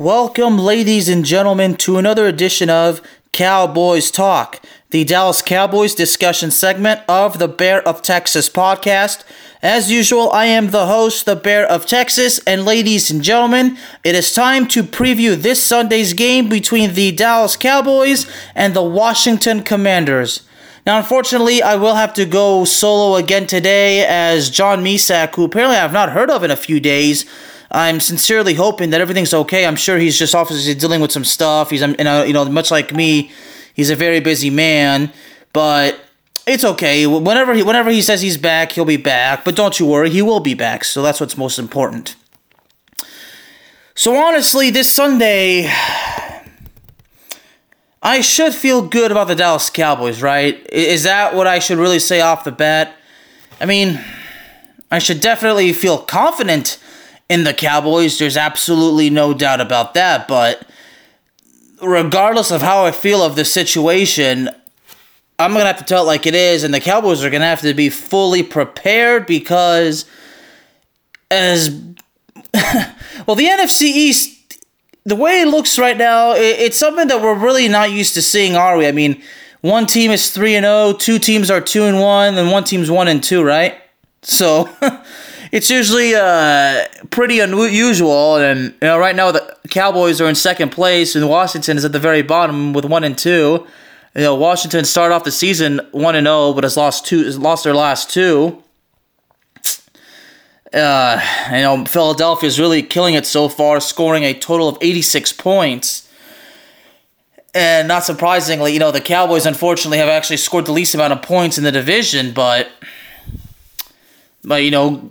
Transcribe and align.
Welcome, 0.00 0.56
ladies 0.56 1.10
and 1.10 1.26
gentlemen, 1.26 1.74
to 1.76 1.98
another 1.98 2.26
edition 2.26 2.70
of 2.70 3.02
Cowboys 3.32 4.10
Talk, 4.10 4.58
the 4.88 5.04
Dallas 5.04 5.42
Cowboys 5.42 5.94
discussion 5.94 6.50
segment 6.50 7.02
of 7.06 7.38
the 7.38 7.48
Bear 7.48 7.86
of 7.86 8.00
Texas 8.00 8.48
podcast. 8.48 9.24
As 9.60 9.90
usual, 9.90 10.30
I 10.30 10.46
am 10.46 10.70
the 10.70 10.86
host, 10.86 11.26
the 11.26 11.36
Bear 11.36 11.66
of 11.66 11.84
Texas, 11.84 12.38
and 12.46 12.64
ladies 12.64 13.10
and 13.10 13.20
gentlemen, 13.20 13.76
it 14.02 14.14
is 14.14 14.32
time 14.32 14.66
to 14.68 14.82
preview 14.82 15.36
this 15.36 15.62
Sunday's 15.62 16.14
game 16.14 16.48
between 16.48 16.94
the 16.94 17.12
Dallas 17.12 17.58
Cowboys 17.58 18.24
and 18.54 18.72
the 18.72 18.82
Washington 18.82 19.62
Commanders. 19.62 20.48
Now, 20.86 20.96
unfortunately, 20.96 21.62
I 21.62 21.76
will 21.76 21.96
have 21.96 22.14
to 22.14 22.24
go 22.24 22.64
solo 22.64 23.16
again 23.16 23.46
today 23.46 24.06
as 24.06 24.48
John 24.48 24.82
Misak, 24.82 25.34
who 25.34 25.44
apparently 25.44 25.76
I 25.76 25.82
have 25.82 25.92
not 25.92 26.12
heard 26.12 26.30
of 26.30 26.42
in 26.42 26.50
a 26.50 26.56
few 26.56 26.80
days, 26.80 27.26
I'm 27.70 28.00
sincerely 28.00 28.54
hoping 28.54 28.90
that 28.90 29.00
everything's 29.00 29.32
okay. 29.32 29.64
I'm 29.64 29.76
sure 29.76 29.96
he's 29.96 30.18
just 30.18 30.34
obviously 30.34 30.74
dealing 30.74 31.00
with 31.00 31.12
some 31.12 31.24
stuff. 31.24 31.70
He's, 31.70 31.82
um, 31.82 31.94
you 31.98 32.04
know, 32.04 32.24
you 32.24 32.32
know, 32.32 32.44
much 32.46 32.70
like 32.70 32.92
me, 32.92 33.30
he's 33.74 33.90
a 33.90 33.96
very 33.96 34.18
busy 34.18 34.50
man, 34.50 35.12
but 35.52 36.00
it's 36.46 36.64
okay. 36.64 37.06
Whenever 37.06 37.54
he, 37.54 37.62
whenever 37.62 37.90
he 37.90 38.02
says 38.02 38.22
he's 38.22 38.36
back, 38.36 38.72
he'll 38.72 38.84
be 38.84 38.96
back. 38.96 39.44
But 39.44 39.54
don't 39.54 39.78
you 39.78 39.86
worry, 39.86 40.10
he 40.10 40.20
will 40.20 40.40
be 40.40 40.54
back. 40.54 40.82
So 40.82 41.00
that's 41.00 41.20
what's 41.20 41.36
most 41.36 41.58
important. 41.58 42.16
So 43.94 44.16
honestly, 44.16 44.70
this 44.70 44.90
Sunday, 44.90 45.70
I 48.02 48.20
should 48.20 48.54
feel 48.54 48.82
good 48.82 49.12
about 49.12 49.28
the 49.28 49.36
Dallas 49.36 49.70
Cowboys, 49.70 50.22
right? 50.22 50.66
Is 50.72 51.04
that 51.04 51.34
what 51.34 51.46
I 51.46 51.60
should 51.60 51.78
really 51.78 51.98
say 52.00 52.20
off 52.20 52.42
the 52.42 52.52
bat? 52.52 52.96
I 53.60 53.66
mean, 53.66 54.00
I 54.90 54.98
should 54.98 55.20
definitely 55.20 55.72
feel 55.72 55.98
confident 55.98 56.78
in 57.30 57.44
the 57.44 57.54
Cowboys. 57.54 58.18
There's 58.18 58.36
absolutely 58.36 59.08
no 59.08 59.32
doubt 59.32 59.60
about 59.60 59.94
that. 59.94 60.26
But 60.26 60.68
regardless 61.80 62.50
of 62.50 62.60
how 62.60 62.84
I 62.84 62.90
feel 62.90 63.22
of 63.22 63.36
the 63.36 63.44
situation, 63.44 64.50
I'm 65.38 65.52
going 65.52 65.62
to 65.62 65.68
have 65.68 65.78
to 65.78 65.84
tell 65.84 66.02
it 66.02 66.06
like 66.06 66.26
it 66.26 66.34
is. 66.34 66.64
And 66.64 66.74
the 66.74 66.80
Cowboys 66.80 67.24
are 67.24 67.30
going 67.30 67.40
to 67.40 67.46
have 67.46 67.62
to 67.62 67.72
be 67.72 67.88
fully 67.88 68.42
prepared 68.42 69.26
because, 69.26 70.04
as 71.30 71.70
well, 72.52 73.36
the 73.36 73.46
NFC 73.46 73.82
East. 73.82 74.36
The 75.04 75.16
way 75.16 75.40
it 75.40 75.48
looks 75.48 75.78
right 75.78 75.96
now, 75.96 76.34
it's 76.36 76.76
something 76.76 77.08
that 77.08 77.22
we're 77.22 77.34
really 77.34 77.68
not 77.68 77.90
used 77.90 78.12
to 78.14 78.22
seeing, 78.22 78.54
are 78.54 78.76
we? 78.76 78.86
I 78.86 78.92
mean, 78.92 79.22
one 79.62 79.86
team 79.86 80.10
is 80.10 80.30
3 80.30 80.56
and 80.56 80.64
0, 80.64 80.92
two 80.92 81.18
teams 81.18 81.50
are 81.50 81.62
2 81.62 81.84
and 81.84 82.00
1, 82.00 82.36
and 82.36 82.50
one 82.50 82.64
team's 82.64 82.90
1 82.90 83.08
and 83.08 83.24
2, 83.24 83.42
right? 83.42 83.80
So, 84.20 84.68
it's 85.52 85.70
usually 85.70 86.14
uh, 86.14 86.84
pretty 87.10 87.40
unusual. 87.40 88.36
And 88.36 88.72
you 88.72 88.78
know, 88.82 88.98
right 88.98 89.16
now 89.16 89.32
the 89.32 89.56
Cowboys 89.68 90.20
are 90.20 90.28
in 90.28 90.34
second 90.34 90.70
place, 90.70 91.14
and 91.14 91.28
Washington 91.28 91.76
is 91.76 91.84
at 91.84 91.92
the 91.92 91.98
very 91.98 92.22
bottom 92.22 92.72
with 92.72 92.84
one 92.84 93.04
and 93.04 93.16
two. 93.16 93.66
You 94.14 94.22
know, 94.22 94.34
Washington 94.34 94.84
started 94.84 95.14
off 95.14 95.24
the 95.24 95.30
season 95.30 95.80
one 95.92 96.16
and 96.16 96.26
zero, 96.26 96.48
oh, 96.48 96.54
but 96.54 96.64
has 96.64 96.76
lost 96.76 97.06
two, 97.06 97.24
has 97.24 97.38
lost 97.38 97.64
their 97.64 97.74
last 97.74 98.10
two. 98.10 98.62
Uh, 100.72 101.20
you 101.50 101.58
know, 101.58 101.84
Philadelphia 101.84 102.46
is 102.46 102.60
really 102.60 102.82
killing 102.82 103.14
it 103.14 103.26
so 103.26 103.48
far, 103.48 103.80
scoring 103.80 104.22
a 104.22 104.32
total 104.32 104.68
of 104.68 104.78
86 104.80 105.32
points. 105.32 106.08
And 107.52 107.88
not 107.88 108.04
surprisingly, 108.04 108.72
you 108.72 108.78
know, 108.78 108.92
the 108.92 109.00
Cowboys 109.00 109.46
unfortunately 109.46 109.98
have 109.98 110.08
actually 110.08 110.36
scored 110.36 110.66
the 110.66 110.72
least 110.72 110.94
amount 110.94 111.12
of 111.12 111.22
points 111.22 111.58
in 111.58 111.64
the 111.64 111.72
division, 111.72 112.32
but 112.32 112.70
but 114.44 114.62
you 114.62 114.70
know, 114.70 115.10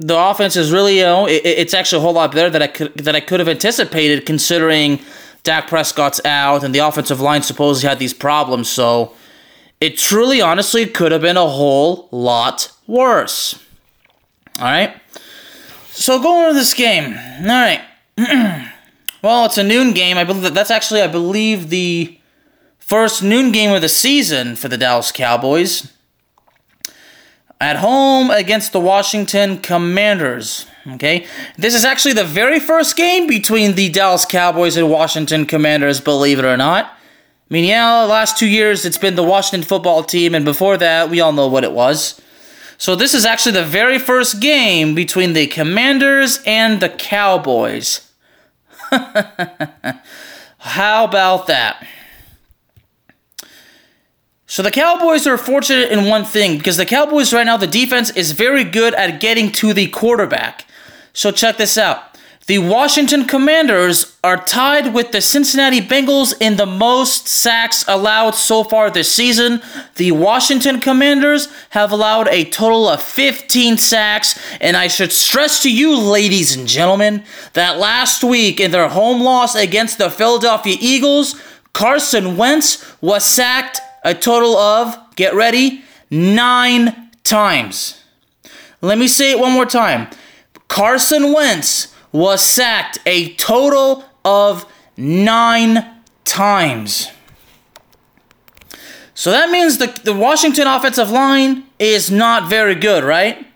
the 0.00 0.16
offense 0.16 0.56
is 0.56 0.70
really, 0.70 0.98
you 0.98 1.04
know, 1.04 1.26
it, 1.26 1.42
it's 1.44 1.74
actually 1.74 1.98
a 1.98 2.02
whole 2.02 2.12
lot 2.12 2.32
better 2.32 2.50
that 2.50 2.62
I 2.62 2.68
could 2.68 2.94
that 2.98 3.16
I 3.16 3.20
could 3.20 3.40
have 3.40 3.48
anticipated, 3.48 4.26
considering 4.26 5.00
Dak 5.42 5.68
Prescott's 5.68 6.20
out 6.24 6.62
and 6.62 6.74
the 6.74 6.78
offensive 6.80 7.20
line 7.20 7.42
supposedly 7.42 7.88
had 7.88 7.98
these 7.98 8.14
problems. 8.14 8.68
So 8.68 9.14
it 9.80 9.96
truly, 9.98 10.40
honestly, 10.40 10.86
could 10.86 11.12
have 11.12 11.22
been 11.22 11.36
a 11.36 11.48
whole 11.48 12.08
lot 12.10 12.72
worse. 12.86 13.62
All 14.58 14.64
right. 14.64 15.00
So 15.90 16.20
going 16.20 16.48
to 16.48 16.54
this 16.54 16.74
game. 16.74 17.14
All 17.14 17.46
right. 17.46 17.82
well, 19.22 19.46
it's 19.46 19.58
a 19.58 19.64
noon 19.64 19.92
game. 19.92 20.16
I 20.16 20.24
believe 20.24 20.42
that 20.42 20.54
that's 20.54 20.70
actually, 20.70 21.02
I 21.02 21.08
believe, 21.08 21.70
the 21.70 22.18
first 22.78 23.22
noon 23.22 23.52
game 23.52 23.72
of 23.72 23.82
the 23.82 23.88
season 23.88 24.56
for 24.56 24.68
the 24.68 24.76
Dallas 24.76 25.12
Cowboys 25.12 25.92
at 27.60 27.76
home 27.76 28.30
against 28.30 28.72
the 28.72 28.80
Washington 28.80 29.58
Commanders. 29.58 30.66
Okay, 30.86 31.26
this 31.56 31.74
is 31.74 31.84
actually 31.84 32.14
the 32.14 32.24
very 32.24 32.60
first 32.60 32.96
game 32.96 33.26
between 33.26 33.74
the 33.74 33.90
Dallas 33.90 34.24
Cowboys 34.24 34.76
and 34.76 34.88
Washington 34.90 35.44
Commanders, 35.44 36.00
believe 36.00 36.38
it 36.38 36.44
or 36.44 36.56
not. 36.56 36.86
I 36.86 37.54
mean, 37.54 37.64
yeah, 37.64 38.02
the 38.02 38.08
last 38.08 38.38
two 38.38 38.46
years 38.46 38.84
it's 38.84 38.98
been 38.98 39.16
the 39.16 39.22
Washington 39.22 39.66
football 39.66 40.02
team, 40.02 40.34
and 40.34 40.44
before 40.44 40.76
that, 40.76 41.10
we 41.10 41.20
all 41.20 41.32
know 41.32 41.48
what 41.48 41.64
it 41.64 41.72
was. 41.72 42.20
So, 42.78 42.94
this 42.94 43.12
is 43.12 43.26
actually 43.26 43.52
the 43.52 43.64
very 43.64 43.98
first 43.98 44.40
game 44.40 44.94
between 44.94 45.32
the 45.32 45.48
Commanders 45.48 46.40
and 46.46 46.80
the 46.80 46.88
Cowboys. 46.88 48.12
How 50.58 51.04
about 51.04 51.48
that? 51.48 51.84
So 54.50 54.62
the 54.62 54.70
Cowboys 54.70 55.26
are 55.26 55.36
fortunate 55.36 55.92
in 55.92 56.06
one 56.06 56.24
thing 56.24 56.56
because 56.56 56.78
the 56.78 56.86
Cowboys 56.86 57.34
right 57.34 57.44
now, 57.44 57.58
the 57.58 57.66
defense 57.66 58.10
is 58.16 58.32
very 58.32 58.64
good 58.64 58.94
at 58.94 59.20
getting 59.20 59.52
to 59.52 59.74
the 59.74 59.88
quarterback. 59.88 60.64
So 61.12 61.30
check 61.30 61.58
this 61.58 61.76
out. 61.76 62.02
The 62.46 62.58
Washington 62.58 63.26
Commanders 63.26 64.16
are 64.24 64.42
tied 64.42 64.94
with 64.94 65.12
the 65.12 65.20
Cincinnati 65.20 65.82
Bengals 65.82 66.32
in 66.40 66.56
the 66.56 66.64
most 66.64 67.28
sacks 67.28 67.84
allowed 67.86 68.30
so 68.30 68.64
far 68.64 68.90
this 68.90 69.12
season. 69.12 69.60
The 69.96 70.12
Washington 70.12 70.80
Commanders 70.80 71.48
have 71.70 71.92
allowed 71.92 72.28
a 72.28 72.46
total 72.46 72.88
of 72.88 73.02
15 73.02 73.76
sacks, 73.76 74.40
and 74.62 74.78
I 74.78 74.88
should 74.88 75.12
stress 75.12 75.62
to 75.64 75.70
you, 75.70 75.94
ladies 75.94 76.56
and 76.56 76.66
gentlemen, 76.66 77.22
that 77.52 77.78
last 77.78 78.24
week 78.24 78.60
in 78.60 78.70
their 78.70 78.88
home 78.88 79.20
loss 79.20 79.54
against 79.54 79.98
the 79.98 80.08
Philadelphia 80.08 80.78
Eagles, 80.80 81.38
Carson 81.74 82.38
Wentz 82.38 82.98
was 83.02 83.26
sacked 83.26 83.82
a 84.08 84.14
total 84.14 84.56
of, 84.56 84.96
get 85.16 85.34
ready, 85.34 85.82
nine 86.10 87.10
times. 87.24 88.02
Let 88.80 88.96
me 88.96 89.06
say 89.06 89.32
it 89.32 89.38
one 89.38 89.52
more 89.52 89.66
time. 89.66 90.08
Carson 90.68 91.32
Wentz 91.34 91.94
was 92.10 92.42
sacked 92.42 92.98
a 93.04 93.34
total 93.34 94.04
of 94.24 94.64
nine 94.96 95.84
times. 96.24 97.08
So 99.14 99.30
that 99.32 99.50
means 99.50 99.78
the, 99.78 99.88
the 100.04 100.14
Washington 100.14 100.66
offensive 100.66 101.10
line 101.10 101.64
is 101.78 102.10
not 102.10 102.48
very 102.48 102.76
good, 102.76 103.04
right? 103.04 103.47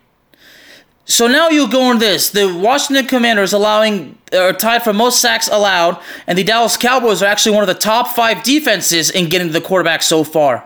So 1.05 1.27
now 1.27 1.49
you 1.49 1.69
go 1.69 1.83
on 1.83 1.99
this. 1.99 2.31
The 2.31 2.53
Washington 2.55 3.07
Commanders 3.07 3.53
allowing 3.53 4.19
uh, 4.33 4.39
are 4.39 4.53
tied 4.53 4.85
for 4.85 4.93
most 4.93 5.21
sacks 5.21 5.49
allowed, 5.49 6.01
and 6.27 6.39
the 6.39 6.45
Dallas 6.45 6.77
Cowboys 6.77 7.23
are 7.23 7.27
actually 7.27 7.55
one 7.55 7.63
of 7.63 7.69
the 7.69 7.75
top 7.75 8.15
five 8.15 8.43
defenses 8.43 9.11
in 9.11 9.29
getting 9.29 9.49
to 9.49 9.53
the 9.53 9.61
quarterback 9.61 10.03
so 10.03 10.23
far. 10.23 10.65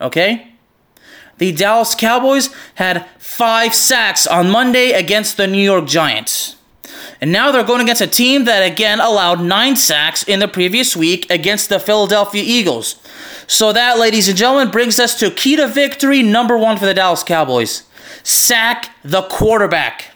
Okay? 0.00 0.52
The 1.38 1.52
Dallas 1.52 1.94
Cowboys 1.94 2.50
had 2.74 3.06
five 3.18 3.74
sacks 3.74 4.26
on 4.26 4.50
Monday 4.50 4.92
against 4.92 5.36
the 5.36 5.46
New 5.46 5.62
York 5.62 5.86
Giants. 5.86 6.56
And 7.20 7.32
now 7.32 7.50
they're 7.50 7.64
going 7.64 7.80
against 7.80 8.02
a 8.02 8.06
team 8.06 8.44
that 8.44 8.60
again 8.60 9.00
allowed 9.00 9.40
nine 9.40 9.76
sacks 9.76 10.22
in 10.22 10.38
the 10.38 10.48
previous 10.48 10.96
week 10.96 11.30
against 11.30 11.68
the 11.68 11.78
Philadelphia 11.78 12.42
Eagles. 12.44 12.96
So 13.46 13.72
that, 13.72 13.98
ladies 13.98 14.28
and 14.28 14.36
gentlemen, 14.36 14.70
brings 14.70 14.98
us 14.98 15.18
to 15.20 15.30
key 15.30 15.56
to 15.56 15.66
victory 15.66 16.22
number 16.22 16.58
one 16.58 16.76
for 16.76 16.84
the 16.84 16.94
Dallas 16.94 17.22
Cowboys. 17.22 17.84
Sack 18.26 18.90
the 19.04 19.22
quarterback. 19.22 20.06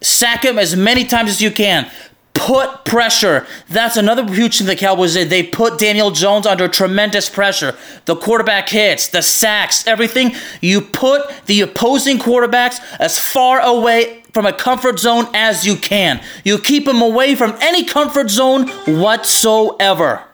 Sack 0.00 0.46
him 0.46 0.58
as 0.58 0.74
many 0.74 1.04
times 1.04 1.28
as 1.28 1.42
you 1.42 1.50
can. 1.50 1.90
Put 2.32 2.86
pressure. 2.86 3.46
That's 3.68 3.98
another 3.98 4.24
huge 4.32 4.56
thing 4.56 4.66
the 4.66 4.74
Cowboys 4.74 5.12
did. 5.12 5.28
They 5.28 5.42
put 5.42 5.78
Daniel 5.78 6.10
Jones 6.10 6.46
under 6.46 6.68
tremendous 6.68 7.28
pressure. 7.28 7.76
The 8.06 8.16
quarterback 8.16 8.70
hits, 8.70 9.08
the 9.08 9.20
sacks, 9.20 9.86
everything. 9.86 10.36
You 10.62 10.80
put 10.80 11.30
the 11.44 11.60
opposing 11.60 12.18
quarterbacks 12.18 12.80
as 12.98 13.18
far 13.18 13.60
away 13.60 14.22
from 14.32 14.46
a 14.46 14.52
comfort 14.54 14.98
zone 14.98 15.26
as 15.34 15.66
you 15.66 15.76
can. 15.76 16.22
You 16.44 16.58
keep 16.58 16.86
them 16.86 17.02
away 17.02 17.34
from 17.34 17.58
any 17.60 17.84
comfort 17.84 18.30
zone 18.30 18.68
whatsoever. 18.86 20.24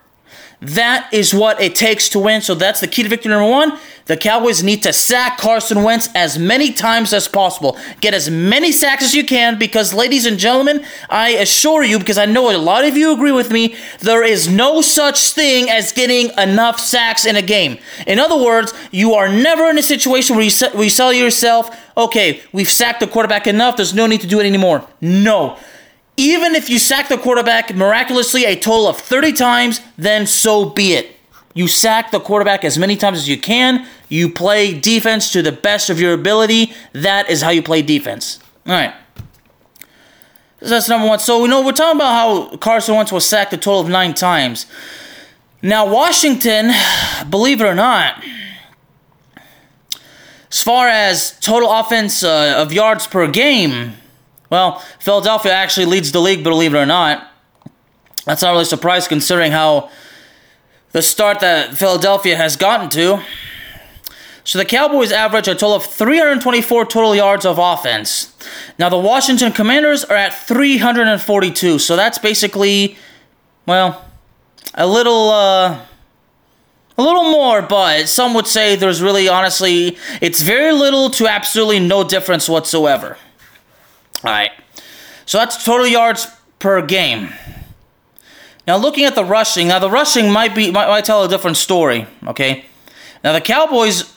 That 0.60 1.12
is 1.12 1.34
what 1.34 1.60
it 1.60 1.74
takes 1.74 2.08
to 2.10 2.20
win. 2.20 2.40
So 2.40 2.54
that's 2.54 2.78
the 2.78 2.86
key 2.86 3.02
to 3.02 3.08
victory 3.08 3.30
number 3.30 3.50
one. 3.50 3.78
The 4.06 4.18
Cowboys 4.18 4.62
need 4.62 4.82
to 4.82 4.92
sack 4.92 5.38
Carson 5.38 5.82
Wentz 5.82 6.10
as 6.14 6.38
many 6.38 6.72
times 6.72 7.14
as 7.14 7.26
possible. 7.26 7.78
Get 8.02 8.12
as 8.12 8.28
many 8.28 8.70
sacks 8.70 9.02
as 9.02 9.14
you 9.14 9.24
can 9.24 9.58
because, 9.58 9.94
ladies 9.94 10.26
and 10.26 10.38
gentlemen, 10.38 10.84
I 11.08 11.30
assure 11.30 11.82
you, 11.82 11.98
because 11.98 12.18
I 12.18 12.26
know 12.26 12.54
a 12.54 12.58
lot 12.58 12.84
of 12.84 12.98
you 12.98 13.14
agree 13.14 13.32
with 13.32 13.50
me, 13.50 13.76
there 14.00 14.22
is 14.22 14.46
no 14.46 14.82
such 14.82 15.30
thing 15.30 15.70
as 15.70 15.92
getting 15.92 16.30
enough 16.36 16.78
sacks 16.78 17.24
in 17.24 17.34
a 17.36 17.42
game. 17.42 17.78
In 18.06 18.18
other 18.18 18.36
words, 18.36 18.74
you 18.90 19.14
are 19.14 19.28
never 19.28 19.70
in 19.70 19.78
a 19.78 19.82
situation 19.82 20.36
where 20.36 20.44
you, 20.44 20.52
where 20.72 20.84
you 20.84 20.90
tell 20.90 21.12
yourself, 21.12 21.74
okay, 21.96 22.42
we've 22.52 22.68
sacked 22.68 23.00
the 23.00 23.06
quarterback 23.06 23.46
enough, 23.46 23.76
there's 23.76 23.94
no 23.94 24.06
need 24.06 24.20
to 24.20 24.26
do 24.26 24.38
it 24.38 24.44
anymore. 24.44 24.86
No. 25.00 25.58
Even 26.18 26.54
if 26.54 26.68
you 26.68 26.78
sack 26.78 27.08
the 27.08 27.16
quarterback 27.16 27.74
miraculously 27.74 28.44
a 28.44 28.54
total 28.54 28.86
of 28.86 28.98
30 28.98 29.32
times, 29.32 29.80
then 29.96 30.26
so 30.26 30.68
be 30.68 30.92
it. 30.92 31.13
You 31.54 31.68
sack 31.68 32.10
the 32.10 32.18
quarterback 32.18 32.64
as 32.64 32.76
many 32.76 32.96
times 32.96 33.18
as 33.18 33.28
you 33.28 33.38
can. 33.38 33.86
You 34.08 34.28
play 34.28 34.78
defense 34.78 35.32
to 35.32 35.40
the 35.40 35.52
best 35.52 35.88
of 35.88 36.00
your 36.00 36.12
ability. 36.12 36.72
That 36.92 37.30
is 37.30 37.42
how 37.42 37.50
you 37.50 37.62
play 37.62 37.80
defense. 37.80 38.40
All 38.66 38.72
right. 38.72 38.92
That's 40.58 40.88
number 40.88 41.06
one. 41.06 41.20
So, 41.20 41.42
you 41.42 41.48
know, 41.48 41.64
we're 41.64 41.72
talking 41.72 41.98
about 42.00 42.12
how 42.12 42.56
Carson 42.56 42.96
Wentz 42.96 43.12
was 43.12 43.26
sacked 43.26 43.52
a 43.52 43.56
total 43.56 43.80
of 43.80 43.88
nine 43.88 44.14
times. 44.14 44.66
Now, 45.62 45.86
Washington, 45.90 46.72
believe 47.30 47.60
it 47.60 47.64
or 47.64 47.74
not, 47.74 48.22
as 50.50 50.62
far 50.62 50.88
as 50.88 51.38
total 51.40 51.70
offense 51.70 52.22
uh, 52.22 52.54
of 52.56 52.72
yards 52.72 53.06
per 53.06 53.30
game, 53.30 53.92
well, 54.50 54.78
Philadelphia 54.98 55.52
actually 55.52 55.86
leads 55.86 56.12
the 56.12 56.20
league, 56.20 56.42
believe 56.42 56.74
it 56.74 56.78
or 56.78 56.86
not. 56.86 57.30
That's 58.24 58.42
not 58.42 58.52
really 58.52 58.64
surprised 58.64 59.08
considering 59.08 59.52
how 59.52 59.90
the 60.94 61.02
start 61.02 61.41
that 61.41 61.76
Philadelphia 61.76 62.37
has 62.37 62.56
gotten 62.56 62.88
to. 62.88 63.20
So 64.44 64.58
the 64.58 64.64
Cowboys 64.64 65.11
average 65.11 65.49
a 65.49 65.55
total 65.55 65.75
of 65.75 65.85
324 65.85 66.87
total 66.87 67.17
yards 67.17 67.44
of 67.44 67.58
offense. 67.58 68.32
Now 68.79 68.91
the 68.91 68.99
Washington 68.99 69.50
Commanders 69.50 70.05
are 70.05 70.14
at 70.14 70.32
342. 70.32 71.81
So 71.81 71.96
that's 71.96 72.19
basically, 72.19 72.96
well, 73.67 74.05
a 74.75 74.87
little, 74.87 75.31
uh, 75.31 75.81
a 76.96 77.02
little 77.02 77.25
more, 77.25 77.61
but 77.61 78.08
some 78.08 78.32
would 78.35 78.46
say 78.46 78.76
there's 78.76 79.02
really, 79.02 79.26
honestly, 79.26 79.99
it's 80.20 80.43
very 80.43 80.73
little 80.73 81.11
to 81.11 81.26
absolutely 81.26 81.81
no 81.81 82.05
difference 82.05 82.49
whatsoever. 82.49 83.19
All 84.23 84.31
right. 84.31 84.52
So 85.26 85.38
that's 85.38 85.64
total 85.64 85.88
yards 85.88 86.29
per 86.61 86.87
game. 86.87 87.31
Now 88.66 88.76
looking 88.76 89.05
at 89.05 89.14
the 89.14 89.25
rushing, 89.25 89.69
now 89.69 89.78
the 89.78 89.90
rushing 89.90 90.31
might 90.31 90.55
be 90.55 90.70
might, 90.70 90.88
might 90.88 91.05
tell 91.05 91.22
a 91.25 91.28
different 91.28 91.56
story. 91.56 92.06
Okay. 92.26 92.64
Now 93.22 93.32
the 93.32 93.40
Cowboys 93.40 94.14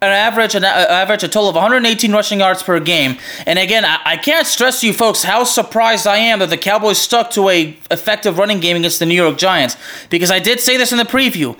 an 0.00 0.10
average 0.10 0.54
an 0.54 0.64
average 0.64 1.24
a 1.24 1.28
total 1.28 1.48
of 1.48 1.56
118 1.56 2.12
rushing 2.12 2.38
yards 2.38 2.62
per 2.62 2.78
game. 2.78 3.18
And 3.46 3.58
again, 3.58 3.84
I, 3.84 4.00
I, 4.04 4.16
can't 4.16 4.46
stress 4.46 4.80
to 4.80 4.86
you 4.86 4.92
folks 4.92 5.24
how 5.24 5.42
surprised 5.42 6.06
I 6.06 6.18
am 6.18 6.38
that 6.38 6.50
the 6.50 6.56
Cowboys 6.56 6.98
stuck 6.98 7.30
to 7.32 7.48
a 7.48 7.76
effective 7.90 8.38
running 8.38 8.60
game 8.60 8.76
against 8.76 9.00
the 9.00 9.06
New 9.06 9.14
York 9.14 9.38
Giants 9.38 9.76
because 10.08 10.30
I 10.30 10.38
did 10.38 10.60
say 10.60 10.76
this 10.76 10.92
in 10.92 10.98
the 10.98 11.04
preview 11.04 11.58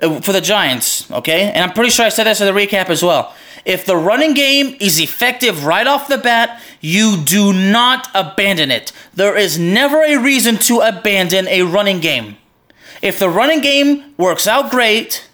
uh, 0.00 0.20
for 0.20 0.32
the 0.32 0.40
Giants, 0.40 1.10
okay? 1.10 1.50
And 1.50 1.64
I'm 1.64 1.72
pretty 1.72 1.90
sure 1.90 2.06
I 2.06 2.08
said 2.08 2.24
this 2.24 2.40
in 2.40 2.46
the 2.46 2.52
recap 2.52 2.88
as 2.88 3.02
well. 3.02 3.34
If 3.64 3.86
the 3.86 3.96
running 3.96 4.34
game 4.34 4.76
is 4.80 4.98
effective 4.98 5.64
right 5.64 5.86
off 5.86 6.08
the 6.08 6.18
bat, 6.18 6.60
you 6.80 7.16
do 7.16 7.52
not 7.52 8.08
abandon 8.14 8.70
it. 8.70 8.92
There 9.14 9.36
is 9.36 9.58
never 9.58 10.02
a 10.02 10.16
reason 10.16 10.56
to 10.58 10.80
abandon 10.80 11.46
a 11.48 11.62
running 11.62 12.00
game. 12.00 12.36
If 13.00 13.18
the 13.18 13.28
running 13.28 13.60
game 13.60 14.14
works 14.16 14.46
out 14.46 14.70
great, 14.70 15.28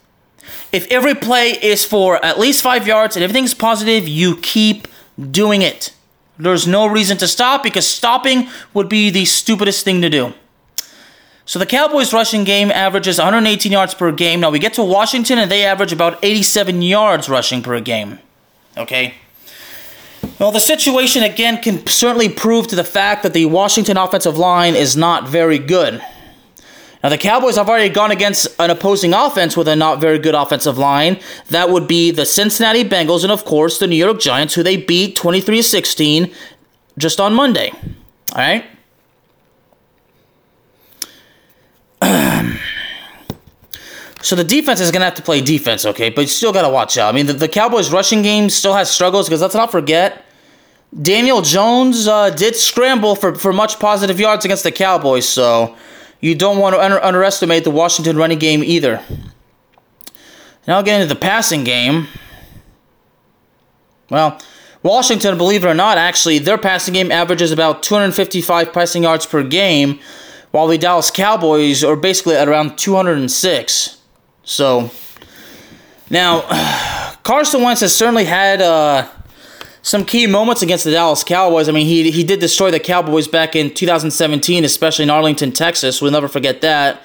if 0.72 0.86
every 0.90 1.14
play 1.14 1.52
is 1.52 1.84
for 1.84 2.22
at 2.24 2.38
least 2.38 2.62
five 2.62 2.86
yards 2.86 3.16
and 3.16 3.22
everything's 3.22 3.54
positive, 3.54 4.06
you 4.06 4.36
keep 4.36 4.88
doing 5.30 5.62
it. 5.62 5.94
There's 6.38 6.66
no 6.66 6.86
reason 6.86 7.16
to 7.18 7.26
stop 7.26 7.62
because 7.62 7.86
stopping 7.86 8.48
would 8.74 8.88
be 8.88 9.10
the 9.10 9.24
stupidest 9.24 9.84
thing 9.84 10.02
to 10.02 10.10
do. 10.10 10.34
So 11.48 11.58
the 11.58 11.64
Cowboys 11.64 12.12
rushing 12.12 12.44
game 12.44 12.70
averages 12.70 13.16
118 13.16 13.72
yards 13.72 13.94
per 13.94 14.12
game. 14.12 14.40
Now 14.40 14.50
we 14.50 14.58
get 14.58 14.74
to 14.74 14.84
Washington 14.84 15.38
and 15.38 15.50
they 15.50 15.64
average 15.64 15.94
about 15.94 16.22
87 16.22 16.82
yards 16.82 17.26
rushing 17.26 17.62
per 17.62 17.80
game. 17.80 18.18
Okay? 18.76 19.14
Well, 20.38 20.52
the 20.52 20.60
situation 20.60 21.22
again 21.22 21.62
can 21.62 21.86
certainly 21.86 22.28
prove 22.28 22.66
to 22.66 22.76
the 22.76 22.84
fact 22.84 23.22
that 23.22 23.32
the 23.32 23.46
Washington 23.46 23.96
offensive 23.96 24.36
line 24.36 24.74
is 24.74 24.94
not 24.94 25.26
very 25.26 25.58
good. 25.58 26.04
Now, 27.02 27.08
the 27.08 27.16
Cowboys 27.16 27.56
have 27.56 27.70
already 27.70 27.88
gone 27.88 28.10
against 28.10 28.48
an 28.58 28.68
opposing 28.68 29.14
offense 29.14 29.56
with 29.56 29.68
a 29.68 29.76
not 29.76 30.02
very 30.02 30.18
good 30.18 30.34
offensive 30.34 30.76
line. 30.76 31.18
That 31.48 31.70
would 31.70 31.88
be 31.88 32.10
the 32.10 32.26
Cincinnati 32.26 32.84
Bengals 32.84 33.22
and, 33.22 33.32
of 33.32 33.46
course, 33.46 33.78
the 33.78 33.86
New 33.86 33.96
York 33.96 34.20
Giants, 34.20 34.52
who 34.52 34.62
they 34.62 34.76
beat 34.76 35.16
23 35.16 35.62
16 35.62 36.30
just 36.98 37.18
on 37.18 37.32
Monday. 37.32 37.70
All 38.32 38.36
right? 38.36 38.66
So 44.20 44.34
the 44.34 44.44
defense 44.44 44.80
is 44.80 44.90
going 44.90 45.00
to 45.00 45.04
have 45.04 45.14
to 45.14 45.22
play 45.22 45.40
defense, 45.40 45.86
okay? 45.86 46.10
But 46.10 46.22
you 46.22 46.26
still 46.28 46.52
got 46.52 46.62
to 46.62 46.68
watch 46.68 46.98
out. 46.98 47.12
I 47.12 47.16
mean, 47.16 47.26
the, 47.26 47.32
the, 47.34 47.48
Cowboys' 47.48 47.92
rushing 47.92 48.22
game 48.22 48.50
still 48.50 48.74
has 48.74 48.90
struggles 48.90 49.28
because 49.28 49.40
let's 49.40 49.54
not 49.54 49.70
forget. 49.70 50.24
Daniel 51.02 51.42
Jones 51.42 52.08
uh, 52.08 52.30
did 52.30 52.56
scramble 52.56 53.14
for, 53.14 53.34
for 53.34 53.52
much 53.52 53.78
positive 53.78 54.18
yards 54.18 54.44
against 54.44 54.64
the 54.64 54.72
Cowboys, 54.72 55.28
so 55.28 55.76
you 56.20 56.34
don't 56.34 56.58
want 56.58 56.74
to 56.74 56.82
under- 56.82 57.02
underestimate 57.02 57.64
the 57.64 57.70
Washington 57.70 58.16
running 58.16 58.38
game 58.38 58.64
either. 58.64 59.02
Now 60.66 60.82
getting 60.82 61.02
into 61.02 61.14
the 61.14 61.20
passing 61.20 61.62
game. 61.64 62.08
Well, 64.10 64.40
Washington, 64.82 65.36
believe 65.36 65.64
it 65.64 65.68
or 65.68 65.74
not, 65.74 65.98
actually, 65.98 66.38
their 66.38 66.58
passing 66.58 66.94
game 66.94 67.12
averages 67.12 67.52
about 67.52 67.82
255 67.82 68.72
passing 68.72 69.02
yards 69.02 69.26
per 69.26 69.42
game, 69.42 70.00
while 70.50 70.66
the 70.66 70.78
Dallas 70.78 71.10
Cowboys 71.10 71.84
are 71.84 71.96
basically 71.96 72.34
at 72.36 72.48
around 72.48 72.78
206. 72.78 73.97
So, 74.48 74.90
now, 76.08 76.40
Carson 77.22 77.62
Wentz 77.62 77.82
has 77.82 77.94
certainly 77.94 78.24
had 78.24 78.62
uh, 78.62 79.06
some 79.82 80.06
key 80.06 80.26
moments 80.26 80.62
against 80.62 80.84
the 80.84 80.90
Dallas 80.90 81.22
Cowboys. 81.22 81.68
I 81.68 81.72
mean, 81.72 81.86
he 81.86 82.10
he 82.10 82.24
did 82.24 82.40
destroy 82.40 82.70
the 82.70 82.80
Cowboys 82.80 83.28
back 83.28 83.54
in 83.54 83.74
2017, 83.74 84.64
especially 84.64 85.02
in 85.02 85.10
Arlington, 85.10 85.52
Texas. 85.52 86.00
We'll 86.00 86.12
never 86.12 86.28
forget 86.28 86.62
that 86.62 87.02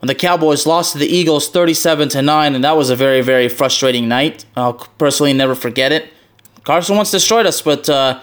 when 0.00 0.08
the 0.08 0.14
Cowboys 0.14 0.66
lost 0.66 0.92
to 0.92 0.98
the 0.98 1.06
Eagles 1.06 1.48
37 1.48 2.10
to 2.10 2.20
9 2.20 2.54
and 2.54 2.62
that 2.62 2.76
was 2.76 2.90
a 2.90 2.96
very 2.96 3.22
very 3.22 3.48
frustrating 3.48 4.06
night. 4.06 4.44
I'll 4.54 4.74
personally 4.74 5.32
never 5.32 5.54
forget 5.54 5.92
it. 5.92 6.12
Carson 6.64 6.96
Wentz 6.96 7.10
destroyed 7.10 7.46
us, 7.46 7.62
but 7.62 7.88
uh, 7.88 8.20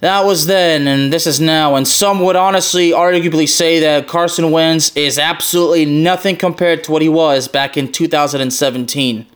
that 0.00 0.24
was 0.24 0.46
then 0.46 0.86
and 0.86 1.12
this 1.12 1.26
is 1.26 1.40
now 1.40 1.74
and 1.74 1.86
some 1.86 2.20
would 2.20 2.36
honestly 2.36 2.90
arguably 2.90 3.48
say 3.48 3.80
that 3.80 4.06
Carson 4.06 4.50
Wentz 4.50 4.96
is 4.96 5.18
absolutely 5.18 5.84
nothing 5.84 6.36
compared 6.36 6.84
to 6.84 6.92
what 6.92 7.02
he 7.02 7.08
was 7.08 7.48
back 7.48 7.76
in 7.76 7.90
2017. 7.90 9.26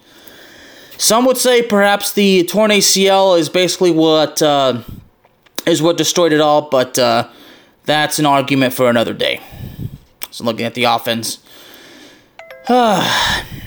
Some 0.99 1.25
would 1.25 1.39
say 1.39 1.63
perhaps 1.63 2.13
the 2.13 2.45
torn 2.45 2.71
ACL 2.71 3.37
is 3.39 3.49
basically 3.49 3.91
what 3.91 4.41
uh, 4.41 4.83
is 5.67 5.83
what 5.83 5.97
destroyed 5.97 6.33
it 6.33 6.41
all, 6.41 6.69
but 6.69 6.99
uh, 6.99 7.29
that's 7.85 8.19
an 8.19 8.27
argument 8.27 8.73
for 8.73 8.89
another 8.89 9.13
day. 9.13 9.41
So 10.31 10.45
looking 10.45 10.65
at 10.65 10.75
the 10.75 10.85
offense. 10.85 11.39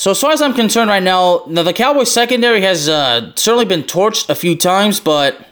so 0.00 0.12
as 0.12 0.18
far 0.18 0.32
as 0.32 0.40
I'm 0.40 0.54
concerned 0.54 0.88
right 0.88 1.02
now, 1.02 1.44
now 1.46 1.62
the 1.62 1.74
Cowboys 1.74 2.10
secondary 2.10 2.62
has 2.62 2.88
uh, 2.88 3.32
certainly 3.36 3.66
been 3.66 3.82
torched 3.82 4.30
a 4.30 4.34
few 4.34 4.56
times, 4.56 4.98
but 4.98 5.46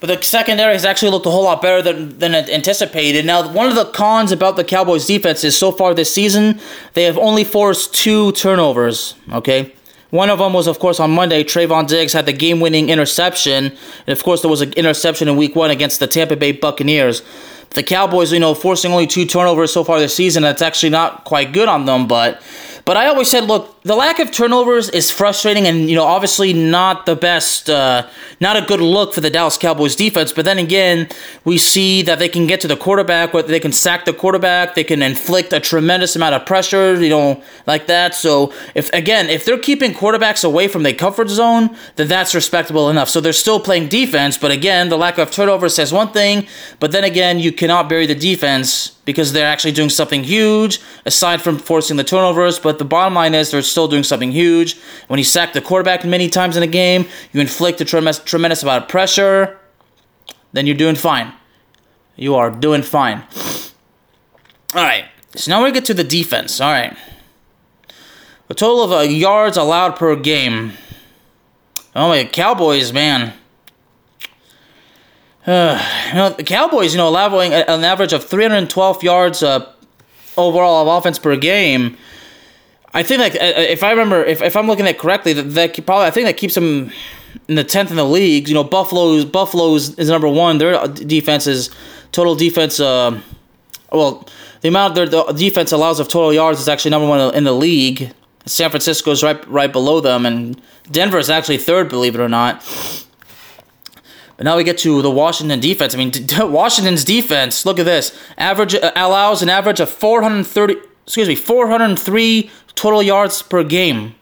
but 0.00 0.06
the 0.06 0.22
secondary 0.22 0.72
has 0.72 0.86
actually 0.86 1.10
looked 1.10 1.26
a 1.26 1.30
whole 1.30 1.44
lot 1.44 1.60
better 1.60 1.82
than, 1.82 2.18
than 2.18 2.34
anticipated. 2.34 3.26
Now, 3.26 3.52
one 3.52 3.66
of 3.66 3.74
the 3.74 3.84
cons 3.84 4.32
about 4.32 4.56
the 4.56 4.64
Cowboys 4.64 5.04
defense 5.04 5.44
is 5.44 5.54
so 5.54 5.70
far 5.70 5.92
this 5.92 6.10
season, 6.10 6.60
they 6.94 7.02
have 7.02 7.18
only 7.18 7.44
forced 7.44 7.94
two 7.94 8.32
turnovers, 8.32 9.16
okay? 9.30 9.74
One 10.08 10.30
of 10.30 10.38
them 10.38 10.54
was, 10.54 10.66
of 10.66 10.78
course, 10.78 10.98
on 10.98 11.10
Monday. 11.10 11.44
Trevon 11.44 11.88
Diggs 11.88 12.14
had 12.14 12.24
the 12.24 12.32
game 12.32 12.58
winning 12.58 12.88
interception. 12.88 13.66
And, 14.06 14.08
of 14.08 14.24
course, 14.24 14.40
there 14.40 14.50
was 14.50 14.62
an 14.62 14.72
interception 14.72 15.28
in 15.28 15.36
week 15.36 15.54
one 15.54 15.70
against 15.70 16.00
the 16.00 16.06
Tampa 16.06 16.36
Bay 16.36 16.52
Buccaneers. 16.52 17.20
The 17.70 17.82
Cowboys, 17.82 18.32
you 18.32 18.40
know, 18.40 18.54
forcing 18.54 18.92
only 18.92 19.06
two 19.06 19.26
turnovers 19.26 19.74
so 19.74 19.84
far 19.84 20.00
this 20.00 20.16
season, 20.16 20.42
that's 20.42 20.62
actually 20.62 20.90
not 20.90 21.24
quite 21.24 21.52
good 21.52 21.68
on 21.68 21.84
them, 21.84 22.08
but 22.08 22.42
but 22.90 22.96
I 22.96 23.06
always 23.06 23.30
said, 23.30 23.44
look, 23.44 23.79
the 23.82 23.96
lack 23.96 24.18
of 24.18 24.30
turnovers 24.30 24.90
is 24.90 25.10
frustrating, 25.10 25.66
and 25.66 25.88
you 25.88 25.96
know, 25.96 26.04
obviously 26.04 26.52
not 26.52 27.06
the 27.06 27.16
best, 27.16 27.70
uh, 27.70 28.06
not 28.38 28.56
a 28.56 28.60
good 28.60 28.80
look 28.80 29.14
for 29.14 29.22
the 29.22 29.30
Dallas 29.30 29.56
Cowboys 29.56 29.96
defense. 29.96 30.32
But 30.32 30.44
then 30.44 30.58
again, 30.58 31.08
we 31.44 31.56
see 31.56 32.02
that 32.02 32.18
they 32.18 32.28
can 32.28 32.46
get 32.46 32.60
to 32.60 32.68
the 32.68 32.76
quarterback, 32.76 33.32
whether 33.32 33.48
they 33.48 33.60
can 33.60 33.72
sack 33.72 34.04
the 34.04 34.12
quarterback, 34.12 34.74
they 34.74 34.84
can 34.84 35.00
inflict 35.00 35.54
a 35.54 35.60
tremendous 35.60 36.14
amount 36.14 36.34
of 36.34 36.44
pressure, 36.44 37.02
you 37.02 37.08
know, 37.08 37.42
like 37.66 37.86
that. 37.86 38.14
So 38.14 38.52
if 38.74 38.92
again, 38.92 39.30
if 39.30 39.46
they're 39.46 39.58
keeping 39.58 39.94
quarterbacks 39.94 40.44
away 40.44 40.68
from 40.68 40.82
their 40.82 40.94
comfort 40.94 41.30
zone, 41.30 41.74
then 41.96 42.08
that's 42.08 42.34
respectable 42.34 42.90
enough. 42.90 43.08
So 43.08 43.22
they're 43.22 43.32
still 43.32 43.60
playing 43.60 43.88
defense, 43.88 44.36
but 44.36 44.50
again, 44.50 44.90
the 44.90 44.98
lack 44.98 45.16
of 45.16 45.30
turnovers 45.30 45.74
says 45.74 45.90
one 45.90 46.12
thing, 46.12 46.46
but 46.80 46.92
then 46.92 47.04
again, 47.04 47.38
you 47.38 47.50
cannot 47.50 47.88
bury 47.88 48.06
the 48.06 48.14
defense 48.14 48.96
because 49.10 49.32
they're 49.32 49.46
actually 49.46 49.72
doing 49.72 49.88
something 49.88 50.22
huge 50.22 50.80
aside 51.04 51.42
from 51.42 51.58
forcing 51.58 51.96
the 51.96 52.04
turnovers. 52.04 52.60
But 52.60 52.78
the 52.78 52.84
bottom 52.84 53.14
line 53.14 53.34
is 53.34 53.50
they're 53.50 53.62
still 53.70 53.88
doing 53.88 54.02
something 54.02 54.32
huge. 54.32 54.76
When 55.08 55.18
you 55.18 55.24
sack 55.24 55.52
the 55.52 55.60
quarterback 55.60 56.04
many 56.04 56.28
times 56.28 56.56
in 56.56 56.62
a 56.62 56.66
game, 56.66 57.06
you 57.32 57.40
inflict 57.40 57.80
a 57.80 57.84
tremendous, 57.84 58.18
tremendous 58.18 58.62
amount 58.62 58.84
of 58.84 58.88
pressure, 58.88 59.58
then 60.52 60.66
you're 60.66 60.76
doing 60.76 60.96
fine. 60.96 61.32
You 62.16 62.34
are 62.34 62.50
doing 62.50 62.82
fine. 62.82 63.22
All 64.74 64.82
right. 64.82 65.06
So 65.34 65.50
now 65.50 65.64
we 65.64 65.72
get 65.72 65.84
to 65.86 65.94
the 65.94 66.04
defense. 66.04 66.60
All 66.60 66.70
right. 66.70 66.96
A 68.48 68.54
total 68.54 68.82
of 68.82 68.92
uh, 68.92 69.00
yards 69.00 69.56
allowed 69.56 69.96
per 69.96 70.16
game. 70.16 70.72
Oh 71.94 72.08
my 72.08 72.24
Cowboys, 72.24 72.92
man. 72.92 73.32
Uh, 75.46 75.82
you 76.08 76.14
know, 76.14 76.30
the 76.30 76.44
Cowboys, 76.44 76.92
you 76.92 76.98
know, 76.98 77.08
allowing 77.08 77.52
an 77.52 77.84
average 77.84 78.12
of 78.12 78.24
312 78.24 79.02
yards 79.02 79.42
uh, 79.42 79.72
overall 80.36 80.82
of 80.82 80.98
offense 80.98 81.18
per 81.18 81.36
game. 81.36 81.96
I 82.92 83.02
think 83.02 83.20
like 83.20 83.36
if 83.36 83.82
I 83.82 83.90
remember, 83.90 84.24
if, 84.24 84.42
if 84.42 84.56
I'm 84.56 84.66
looking 84.66 84.86
at 84.86 84.98
correctly, 84.98 85.32
that, 85.32 85.42
that 85.42 85.86
probably 85.86 86.06
I 86.06 86.10
think 86.10 86.26
that 86.26 86.36
keeps 86.36 86.54
them 86.54 86.90
in 87.48 87.54
the 87.54 87.64
tenth 87.64 87.90
in 87.90 87.96
the 87.96 88.04
league. 88.04 88.48
You 88.48 88.54
know, 88.54 88.64
Buffalo's 88.64 89.24
Buffalo's 89.24 89.98
is 89.98 90.08
number 90.08 90.28
one. 90.28 90.58
Their 90.58 90.86
defense 90.88 91.46
is 91.46 91.70
total 92.12 92.34
defense. 92.34 92.80
Uh, 92.80 93.20
well, 93.92 94.28
the 94.60 94.68
amount 94.68 94.94
their 94.94 95.06
the 95.06 95.24
defense 95.32 95.72
allows 95.72 96.00
of 96.00 96.08
total 96.08 96.32
yards 96.32 96.60
is 96.60 96.68
actually 96.68 96.90
number 96.90 97.08
one 97.08 97.34
in 97.34 97.44
the 97.44 97.52
league. 97.52 98.12
San 98.46 98.70
Francisco's 98.70 99.22
right 99.22 99.46
right 99.48 99.72
below 99.72 100.00
them, 100.00 100.26
and 100.26 100.60
Denver 100.90 101.18
is 101.18 101.30
actually 101.30 101.58
third, 101.58 101.88
believe 101.88 102.14
it 102.14 102.20
or 102.20 102.28
not. 102.28 102.64
But 104.36 104.44
now 104.44 104.56
we 104.56 104.64
get 104.64 104.78
to 104.78 105.02
the 105.02 105.10
Washington 105.10 105.60
defense. 105.60 105.94
I 105.94 105.98
mean, 105.98 106.12
Washington's 106.50 107.04
defense. 107.04 107.66
Look 107.66 107.78
at 107.78 107.84
this. 107.84 108.18
Average 108.38 108.74
uh, 108.74 108.90
allows 108.96 109.42
an 109.42 109.50
average 109.50 109.80
of 109.80 109.90
430. 109.90 110.76
Excuse 111.04 111.28
me, 111.28 111.34
403 111.34 112.50
total 112.74 113.02
yards 113.02 113.42
per 113.42 113.62
game. 113.64 114.14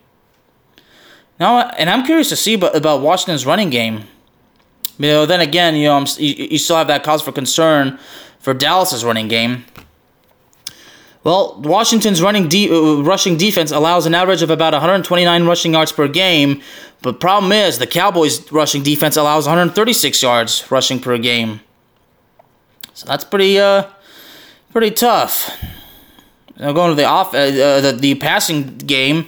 Now, 1.39 1.69
and 1.69 1.89
I'm 1.89 2.05
curious 2.05 2.29
to 2.29 2.35
see 2.35 2.55
about, 2.55 2.75
about 2.75 3.01
Washington's 3.01 3.45
running 3.45 3.69
game. 3.69 4.03
You 4.97 5.07
know, 5.07 5.25
then 5.25 5.39
again, 5.39 5.75
you 5.75 5.85
know, 5.85 5.95
I'm, 5.95 6.05
you, 6.17 6.47
you 6.51 6.57
still 6.57 6.75
have 6.75 6.87
that 6.87 7.03
cause 7.03 7.21
for 7.21 7.31
concern 7.31 7.97
for 8.39 8.53
Dallas's 8.53 9.05
running 9.05 9.29
game. 9.29 9.65
Well, 11.23 11.59
Washington's 11.61 12.21
running 12.21 12.47
de- 12.47 12.69
uh, 12.69 13.01
rushing 13.01 13.37
defense 13.37 13.71
allows 13.71 14.05
an 14.05 14.15
average 14.15 14.41
of 14.41 14.49
about 14.49 14.73
129 14.73 15.45
rushing 15.45 15.73
yards 15.73 15.91
per 15.91 16.07
game, 16.07 16.61
but 17.01 17.19
problem 17.19 17.51
is 17.51 17.77
the 17.77 17.87
Cowboys' 17.87 18.49
rushing 18.51 18.83
defense 18.83 19.17
allows 19.17 19.45
136 19.45 20.21
yards 20.21 20.69
rushing 20.71 20.99
per 20.99 21.17
game. 21.17 21.59
So 22.93 23.05
that's 23.05 23.23
pretty 23.23 23.59
uh 23.59 23.83
pretty 24.71 24.91
tough. 24.91 25.51
Now 26.59 26.73
going 26.73 26.89
to 26.89 26.95
the 26.95 27.05
off 27.05 27.33
uh, 27.33 27.37
uh, 27.37 27.81
the, 27.81 27.97
the 27.97 28.15
passing 28.15 28.77
game, 28.77 29.27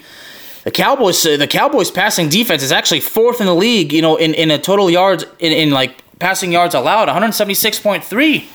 the 0.63 0.71
Cowboys 0.71 1.25
uh, 1.25 1.38
the 1.38 1.47
Cowboys 1.47 1.89
passing 1.89 2.29
defense 2.29 2.61
is 2.61 2.71
actually 2.71 3.00
fourth 3.00 3.39
in 3.39 3.47
the 3.47 3.55
league. 3.55 3.93
You 3.93 4.01
know, 4.01 4.17
in, 4.17 4.33
in 4.33 4.51
a 4.51 4.59
total 4.59 4.89
yards 4.89 5.23
in, 5.39 5.53
in 5.53 5.71
like 5.71 6.03
passing 6.19 6.51
yards 6.51 6.75
allowed, 6.75 7.07
176.3. 7.07 8.47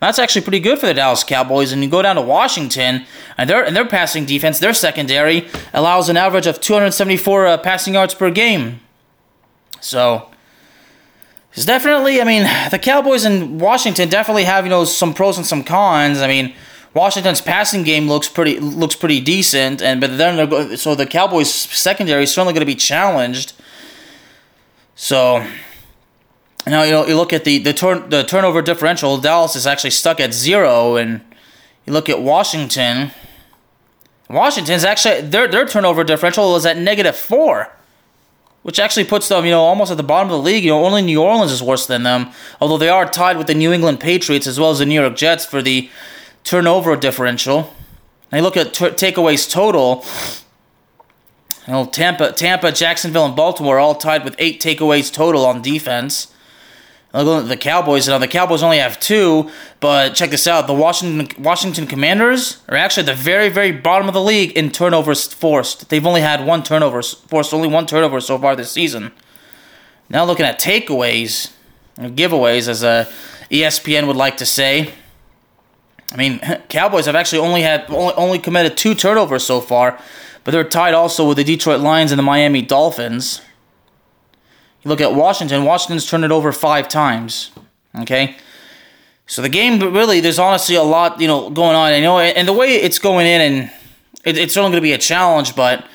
That's 0.00 0.18
actually 0.18 0.42
pretty 0.42 0.60
good 0.60 0.78
for 0.78 0.86
the 0.86 0.94
Dallas 0.94 1.22
Cowboys. 1.22 1.72
And 1.72 1.82
you 1.84 1.90
go 1.90 2.02
down 2.02 2.16
to 2.16 2.22
Washington, 2.22 3.06
and 3.38 3.48
their 3.48 3.64
and 3.64 3.76
their 3.76 3.86
passing 3.86 4.24
defense, 4.24 4.58
their 4.58 4.74
secondary 4.74 5.48
allows 5.72 6.08
an 6.08 6.16
average 6.16 6.46
of 6.46 6.60
274 6.60 7.46
uh, 7.46 7.58
passing 7.58 7.94
yards 7.94 8.14
per 8.14 8.30
game. 8.30 8.80
So 9.80 10.30
it's 11.52 11.64
definitely, 11.64 12.20
I 12.20 12.24
mean, 12.24 12.42
the 12.70 12.78
Cowboys 12.78 13.24
and 13.24 13.60
Washington 13.60 14.08
definitely 14.08 14.44
have 14.44 14.64
you 14.64 14.70
know 14.70 14.84
some 14.84 15.14
pros 15.14 15.36
and 15.36 15.46
some 15.46 15.62
cons. 15.62 16.20
I 16.22 16.26
mean, 16.26 16.54
Washington's 16.92 17.40
passing 17.40 17.84
game 17.84 18.08
looks 18.08 18.28
pretty 18.28 18.58
looks 18.58 18.96
pretty 18.96 19.20
decent, 19.20 19.80
and 19.80 20.00
but 20.00 20.18
then 20.18 20.76
so 20.76 20.94
the 20.94 21.06
Cowboys 21.06 21.52
secondary 21.52 22.24
is 22.24 22.32
certainly 22.32 22.52
going 22.52 22.60
to 22.60 22.66
be 22.66 22.74
challenged. 22.74 23.52
So 24.96 25.46
now 26.66 26.82
you 26.82 26.90
know 26.90 27.06
you 27.06 27.16
look 27.16 27.32
at 27.32 27.44
the 27.44 27.58
the 27.58 27.72
turn 27.72 28.10
the 28.10 28.24
turnover 28.24 28.60
differential. 28.60 29.18
Dallas 29.18 29.54
is 29.54 29.68
actually 29.68 29.90
stuck 29.90 30.18
at 30.18 30.34
zero, 30.34 30.96
and 30.96 31.20
you 31.86 31.92
look 31.92 32.08
at 32.08 32.20
Washington. 32.20 33.12
Washington's 34.28 34.84
actually 34.84 35.20
their 35.20 35.46
their 35.46 35.66
turnover 35.66 36.02
differential 36.02 36.56
is 36.56 36.66
at 36.66 36.76
negative 36.76 37.16
four, 37.16 37.72
which 38.62 38.80
actually 38.80 39.04
puts 39.04 39.28
them 39.28 39.44
you 39.44 39.52
know 39.52 39.62
almost 39.62 39.92
at 39.92 39.96
the 39.96 40.02
bottom 40.02 40.28
of 40.28 40.32
the 40.32 40.42
league. 40.42 40.64
You 40.64 40.70
know 40.70 40.84
only 40.84 41.02
New 41.02 41.22
Orleans 41.22 41.52
is 41.52 41.62
worse 41.62 41.86
than 41.86 42.02
them, 42.02 42.32
although 42.60 42.78
they 42.78 42.88
are 42.88 43.08
tied 43.08 43.38
with 43.38 43.46
the 43.46 43.54
New 43.54 43.72
England 43.72 44.00
Patriots 44.00 44.48
as 44.48 44.58
well 44.58 44.72
as 44.72 44.80
the 44.80 44.86
New 44.86 45.00
York 45.00 45.14
Jets 45.14 45.46
for 45.46 45.62
the 45.62 45.88
turnover 46.44 46.96
differential. 46.96 47.74
And 48.30 48.40
you 48.40 48.42
look 48.42 48.56
at 48.56 48.74
t- 48.74 48.86
takeaways 48.86 49.50
total. 49.50 50.04
You 51.66 51.72
know, 51.72 51.86
Tampa, 51.86 52.32
Tampa, 52.32 52.72
Jacksonville, 52.72 53.26
and 53.26 53.36
Baltimore 53.36 53.78
all 53.78 53.94
tied 53.94 54.24
with 54.24 54.34
eight 54.38 54.60
takeaways 54.60 55.12
total 55.12 55.44
on 55.44 55.62
defense. 55.62 56.32
Look 57.12 57.42
at 57.42 57.48
the 57.48 57.56
Cowboys. 57.56 58.06
Now 58.06 58.18
the 58.18 58.28
Cowboys 58.28 58.62
only 58.62 58.78
have 58.78 59.00
two, 59.00 59.50
but 59.80 60.14
check 60.14 60.30
this 60.30 60.46
out: 60.46 60.68
the 60.68 60.74
Washington 60.74 61.42
Washington 61.42 61.88
Commanders 61.88 62.58
are 62.68 62.76
actually 62.76 63.02
at 63.02 63.16
the 63.16 63.20
very 63.20 63.48
very 63.48 63.72
bottom 63.72 64.06
of 64.06 64.14
the 64.14 64.22
league 64.22 64.52
in 64.52 64.70
turnovers 64.70 65.26
forced. 65.26 65.88
They've 65.88 66.06
only 66.06 66.20
had 66.20 66.46
one 66.46 66.62
turnover 66.62 67.02
forced, 67.02 67.52
only 67.52 67.66
one 67.66 67.86
turnover 67.86 68.20
so 68.20 68.38
far 68.38 68.54
this 68.54 68.70
season. 68.70 69.10
Now 70.08 70.24
looking 70.24 70.46
at 70.46 70.60
takeaways, 70.60 71.50
giveaways, 71.98 72.68
as 72.68 72.84
a 72.84 72.88
uh, 72.88 73.04
ESPN 73.50 74.06
would 74.06 74.16
like 74.16 74.36
to 74.36 74.46
say. 74.46 74.94
I 76.12 76.16
mean, 76.16 76.38
Cowboys 76.68 77.06
have 77.06 77.14
actually 77.14 77.40
only 77.40 77.62
had 77.62 77.90
only, 77.90 78.14
only 78.14 78.38
committed 78.38 78.76
two 78.76 78.94
turnovers 78.94 79.44
so 79.44 79.60
far, 79.60 79.98
but 80.44 80.52
they're 80.52 80.64
tied 80.64 80.94
also 80.94 81.26
with 81.26 81.36
the 81.36 81.44
Detroit 81.44 81.80
Lions 81.80 82.12
and 82.12 82.18
the 82.18 82.22
Miami 82.22 82.62
Dolphins. 82.62 83.42
You 84.82 84.88
look 84.88 85.00
at 85.00 85.14
Washington, 85.14 85.64
Washington's 85.64 86.08
turned 86.08 86.24
it 86.24 86.32
over 86.32 86.52
five 86.52 86.88
times. 86.88 87.50
Okay? 87.98 88.36
So 89.26 89.42
the 89.42 89.48
game, 89.48 89.78
really, 89.78 90.20
there's 90.20 90.38
honestly 90.38 90.74
a 90.74 90.82
lot, 90.82 91.20
you 91.20 91.28
know, 91.28 91.50
going 91.50 91.76
on. 91.76 91.94
You 91.94 92.02
know, 92.02 92.18
and 92.18 92.48
the 92.48 92.52
way 92.52 92.76
it's 92.76 92.98
going 92.98 93.26
in, 93.26 93.40
and 93.40 93.70
it, 94.24 94.38
it's 94.38 94.56
only 94.56 94.70
going 94.70 94.80
to 94.80 94.82
be 94.82 94.92
a 94.92 94.98
challenge, 94.98 95.54
but 95.54 95.86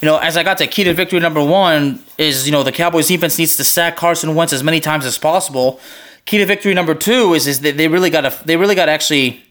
you 0.00 0.06
know, 0.06 0.16
as 0.16 0.36
I 0.36 0.42
got 0.42 0.58
to 0.58 0.66
key 0.66 0.84
to 0.84 0.94
victory 0.94 1.20
number 1.20 1.44
one 1.44 2.02
is, 2.16 2.46
you 2.46 2.52
know, 2.52 2.62
the 2.62 2.72
Cowboys 2.72 3.08
defense 3.08 3.38
needs 3.38 3.56
to 3.58 3.64
sack 3.64 3.96
Carson 3.96 4.34
Wentz 4.34 4.52
as 4.52 4.64
many 4.64 4.80
times 4.80 5.04
as 5.04 5.18
possible. 5.18 5.78
Key 6.24 6.38
to 6.38 6.46
victory 6.46 6.72
number 6.72 6.94
two 6.94 7.34
is 7.34 7.46
is 7.46 7.60
that 7.60 7.76
they 7.76 7.86
really 7.86 8.10
got 8.10 8.22
to 8.22 8.46
they 8.46 8.56
really 8.56 8.74
got 8.74 8.86
to 8.86 8.92
actually 8.92 9.44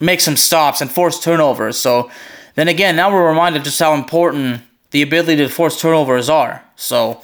make 0.00 0.20
some 0.20 0.36
stops 0.36 0.80
and 0.80 0.90
force 0.90 1.20
turnovers. 1.20 1.76
So 1.78 2.10
then 2.54 2.68
again, 2.68 2.96
now 2.96 3.12
we're 3.12 3.28
reminded 3.28 3.64
just 3.64 3.78
how 3.78 3.94
important 3.94 4.62
the 4.90 5.02
ability 5.02 5.36
to 5.36 5.48
force 5.48 5.80
turnovers 5.80 6.28
are. 6.28 6.64
So 6.76 7.20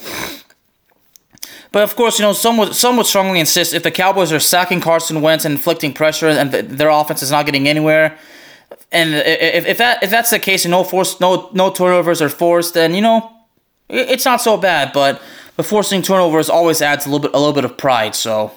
but 1.73 1.83
of 1.83 1.97
course, 1.97 2.19
you 2.19 2.25
know, 2.25 2.35
some 2.35 2.59
would 2.59 2.75
some 2.75 2.99
would 2.99 3.07
strongly 3.07 3.41
insist 3.41 3.73
if 3.73 3.83
the 3.83 3.91
Cowboys 3.91 4.31
are 4.31 4.39
sacking 4.39 4.83
Carson 4.83 5.23
Wentz 5.23 5.47
and 5.47 5.53
inflicting 5.55 5.95
pressure, 5.95 6.29
and 6.29 6.53
the, 6.53 6.63
their 6.63 6.91
offense 6.91 7.23
is 7.23 7.31
not 7.31 7.47
getting 7.47 7.67
anywhere, 7.67 8.19
and 8.93 9.15
if, 9.15 9.67
if 9.67 9.79
that 9.79 10.03
if 10.03 10.11
that's 10.11 10.31
the 10.31 10.39
case, 10.39 10.67
and 10.67 10.71
no 10.71 10.85
force, 10.85 11.19
no 11.19 11.49
no 11.55 11.71
turnovers 11.71 12.21
are 12.21 12.29
forced, 12.29 12.75
then 12.75 12.95
you 12.95 13.01
know, 13.01 13.33
it's 13.89 14.27
not 14.27 14.43
so 14.43 14.59
bad. 14.59 14.93
But 14.93 15.23
but 15.57 15.65
forcing 15.65 16.03
turnovers 16.03 16.51
always 16.51 16.83
adds 16.83 17.07
a 17.07 17.09
little 17.09 17.27
bit 17.27 17.35
a 17.35 17.39
little 17.39 17.55
bit 17.55 17.65
of 17.65 17.77
pride. 17.79 18.15
So. 18.15 18.53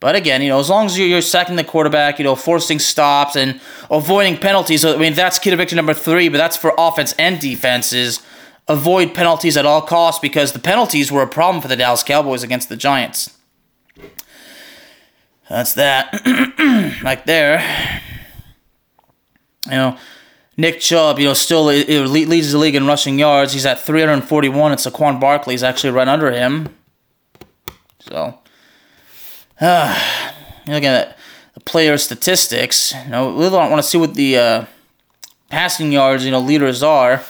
But 0.00 0.16
again, 0.16 0.40
you 0.42 0.48
know, 0.48 0.58
as 0.58 0.70
long 0.70 0.86
as 0.86 0.98
you're, 0.98 1.20
sacking 1.20 1.56
the 1.56 1.64
quarterback, 1.64 2.18
you 2.18 2.24
know, 2.24 2.34
forcing 2.34 2.78
stops 2.78 3.36
and 3.36 3.60
avoiding 3.90 4.38
penalties, 4.38 4.84
I 4.84 4.96
mean, 4.96 5.12
that's 5.12 5.38
key 5.38 5.50
to 5.50 5.56
victory 5.56 5.76
number 5.76 5.94
three, 5.94 6.28
but 6.30 6.38
that's 6.38 6.56
for 6.56 6.72
offense 6.78 7.14
and 7.18 7.38
defenses 7.38 8.20
avoid 8.70 9.14
penalties 9.14 9.56
at 9.56 9.66
all 9.66 9.82
costs 9.82 10.20
because 10.20 10.52
the 10.52 10.58
penalties 10.58 11.10
were 11.10 11.22
a 11.22 11.26
problem 11.26 11.60
for 11.60 11.68
the 11.68 11.76
Dallas 11.76 12.02
Cowboys 12.02 12.42
against 12.42 12.68
the 12.68 12.76
Giants. 12.76 13.36
That's 15.48 15.74
that. 15.74 16.12
right 17.02 17.26
there. 17.26 18.00
You 19.66 19.72
know, 19.72 19.98
Nick 20.56 20.80
Chubb, 20.80 21.18
you 21.18 21.26
know, 21.26 21.34
still 21.34 21.64
leads 21.64 22.52
the 22.52 22.58
league 22.58 22.76
in 22.76 22.86
rushing 22.86 23.18
yards. 23.18 23.52
He's 23.52 23.66
at 23.66 23.80
341, 23.80 24.72
and 24.72 24.80
Saquon 24.80 25.20
Barkley 25.20 25.54
is 25.54 25.64
actually 25.64 25.90
right 25.90 26.08
under 26.08 26.30
him. 26.30 26.68
So, 27.98 28.38
uh, 29.60 29.98
you 30.66 30.74
look 30.74 30.84
at 30.84 31.16
the 31.54 31.60
player 31.60 31.96
statistics. 31.98 32.94
You 33.04 33.10
know, 33.10 33.34
we 33.34 33.48
don't 33.48 33.70
want 33.70 33.82
to 33.82 33.88
see 33.88 33.98
what 33.98 34.14
the 34.14 34.38
uh, 34.38 34.64
passing 35.48 35.92
yards, 35.92 36.24
you 36.24 36.30
know, 36.30 36.40
leaders 36.40 36.82
are 36.82 37.22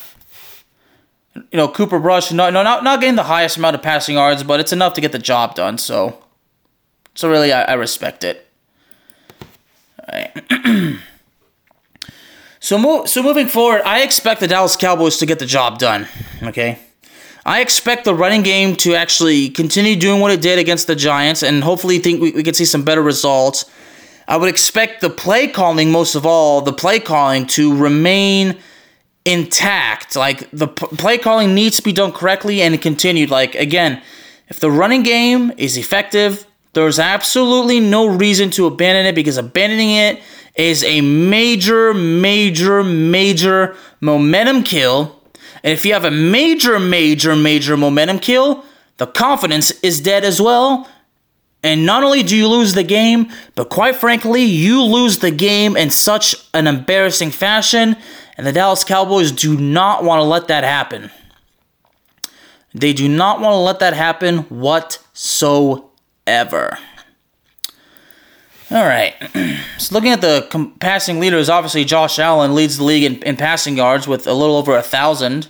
you 1.34 1.56
know, 1.56 1.68
Cooper 1.68 1.99
Rush, 1.99 2.32
no, 2.32 2.50
no, 2.50 2.62
not 2.62 2.84
not 2.84 3.00
getting 3.00 3.16
the 3.16 3.25
highest 3.25 3.56
amount 3.56 3.76
of 3.76 3.82
passing 3.82 4.16
yards, 4.16 4.42
but 4.42 4.60
it's 4.60 4.72
enough 4.72 4.94
to 4.94 5.00
get 5.00 5.12
the 5.12 5.18
job 5.18 5.54
done. 5.54 5.78
So, 5.78 6.18
so 7.14 7.30
really, 7.30 7.52
I, 7.52 7.62
I 7.62 7.72
respect 7.75 8.25
it. 8.25 8.46
so 12.60 12.78
move, 12.78 13.08
so 13.08 13.22
moving 13.22 13.46
forward, 13.46 13.82
I 13.82 14.02
expect 14.02 14.40
the 14.40 14.49
Dallas 14.49 14.75
Cowboys 14.76 15.18
to 15.18 15.26
get 15.26 15.38
the 15.38 15.46
job 15.46 15.78
done. 15.78 16.08
Okay, 16.42 16.80
I 17.44 17.61
expect 17.61 18.04
the 18.04 18.14
running 18.14 18.42
game 18.42 18.76
to 18.76 18.94
actually 18.94 19.49
continue 19.49 19.97
doing 19.97 20.20
what 20.20 20.30
it 20.30 20.42
did 20.42 20.59
against 20.59 20.87
the 20.87 20.97
Giants, 20.97 21.42
and 21.42 21.64
hopefully, 21.64 21.99
think 21.99 22.20
we, 22.20 22.32
we 22.32 22.42
can 22.42 22.54
see 22.54 22.64
some 22.64 22.85
better 22.85 23.02
results. 23.02 23.64
I 24.28 24.37
would 24.37 24.49
expect 24.49 25.00
the 25.00 25.11
play 25.11 25.49
calling, 25.49 25.90
most 25.90 26.14
of 26.14 26.25
all, 26.25 26.61
the 26.61 26.73
play 26.73 27.00
calling 27.00 27.47
to 27.49 27.76
remain 27.76 28.59
intact. 29.25 30.16
Like 30.16 30.50
the 30.52 30.68
p- 30.68 30.87
play 30.97 31.18
calling 31.18 31.54
needs 31.54 31.76
to 31.76 31.82
be 31.82 31.92
done 31.92 32.12
correctly 32.12 32.62
and 32.62 32.80
continued. 32.80 33.30
Like 33.30 33.54
again, 33.54 34.02
if 34.49 34.61
the 34.61 34.70
running 34.70 35.02
game 35.02 35.52
is 35.56 35.76
effective, 35.76 36.47
there's 36.73 36.99
absolutely 36.99 37.80
no 37.80 38.06
reason 38.06 38.50
to 38.50 38.66
abandon 38.66 39.06
it 39.06 39.14
because 39.14 39.37
abandoning 39.37 39.90
it 39.90 40.23
is 40.56 40.85
a 40.85 41.00
major, 41.00 41.94
major, 41.94 42.85
major 42.85 43.76
momentum 44.00 44.62
kill. 44.62 45.19
And 45.62 45.72
if 45.72 45.84
you 45.84 45.92
have 45.92 46.04
a 46.04 46.10
major, 46.10 46.78
major, 46.78 47.36
major 47.36 47.76
momentum 47.76 48.18
kill, 48.18 48.64
the 48.96 49.06
confidence 49.06 49.70
is 49.82 50.00
dead 50.00 50.24
as 50.24 50.40
well. 50.40 50.88
And 51.62 51.84
not 51.84 52.02
only 52.02 52.22
do 52.22 52.34
you 52.36 52.48
lose 52.48 52.72
the 52.74 52.82
game, 52.82 53.30
but 53.54 53.68
quite 53.68 53.96
frankly, 53.96 54.42
you 54.42 54.82
lose 54.82 55.18
the 55.18 55.30
game 55.30 55.76
in 55.76 55.90
such 55.90 56.34
an 56.54 56.66
embarrassing 56.66 57.30
fashion, 57.30 57.96
and 58.38 58.46
the 58.46 58.52
Dallas 58.52 58.82
Cowboys 58.84 59.30
do 59.32 59.58
not 59.58 60.02
want 60.02 60.20
to 60.20 60.24
let 60.24 60.48
that 60.48 60.64
happen. 60.64 61.10
They 62.74 62.94
do 62.94 63.08
not 63.08 63.40
want 63.40 63.52
to 63.52 63.58
let 63.58 63.80
that 63.80 63.92
happen 63.94 64.38
whatsoever. 64.48 65.88
All 68.70 68.84
right. 68.84 69.14
So 69.78 69.94
looking 69.94 70.10
at 70.12 70.20
the 70.20 70.46
com- 70.50 70.72
passing 70.78 71.20
leaders, 71.20 71.48
obviously 71.48 71.86
Josh 71.86 72.18
Allen 72.18 72.54
leads 72.54 72.76
the 72.76 72.84
league 72.84 73.02
in, 73.02 73.22
in 73.22 73.38
passing 73.38 73.78
yards 73.78 74.06
with 74.06 74.26
a 74.26 74.34
little 74.34 74.56
over 74.56 74.76
a 74.76 74.82
thousand. 74.82 75.48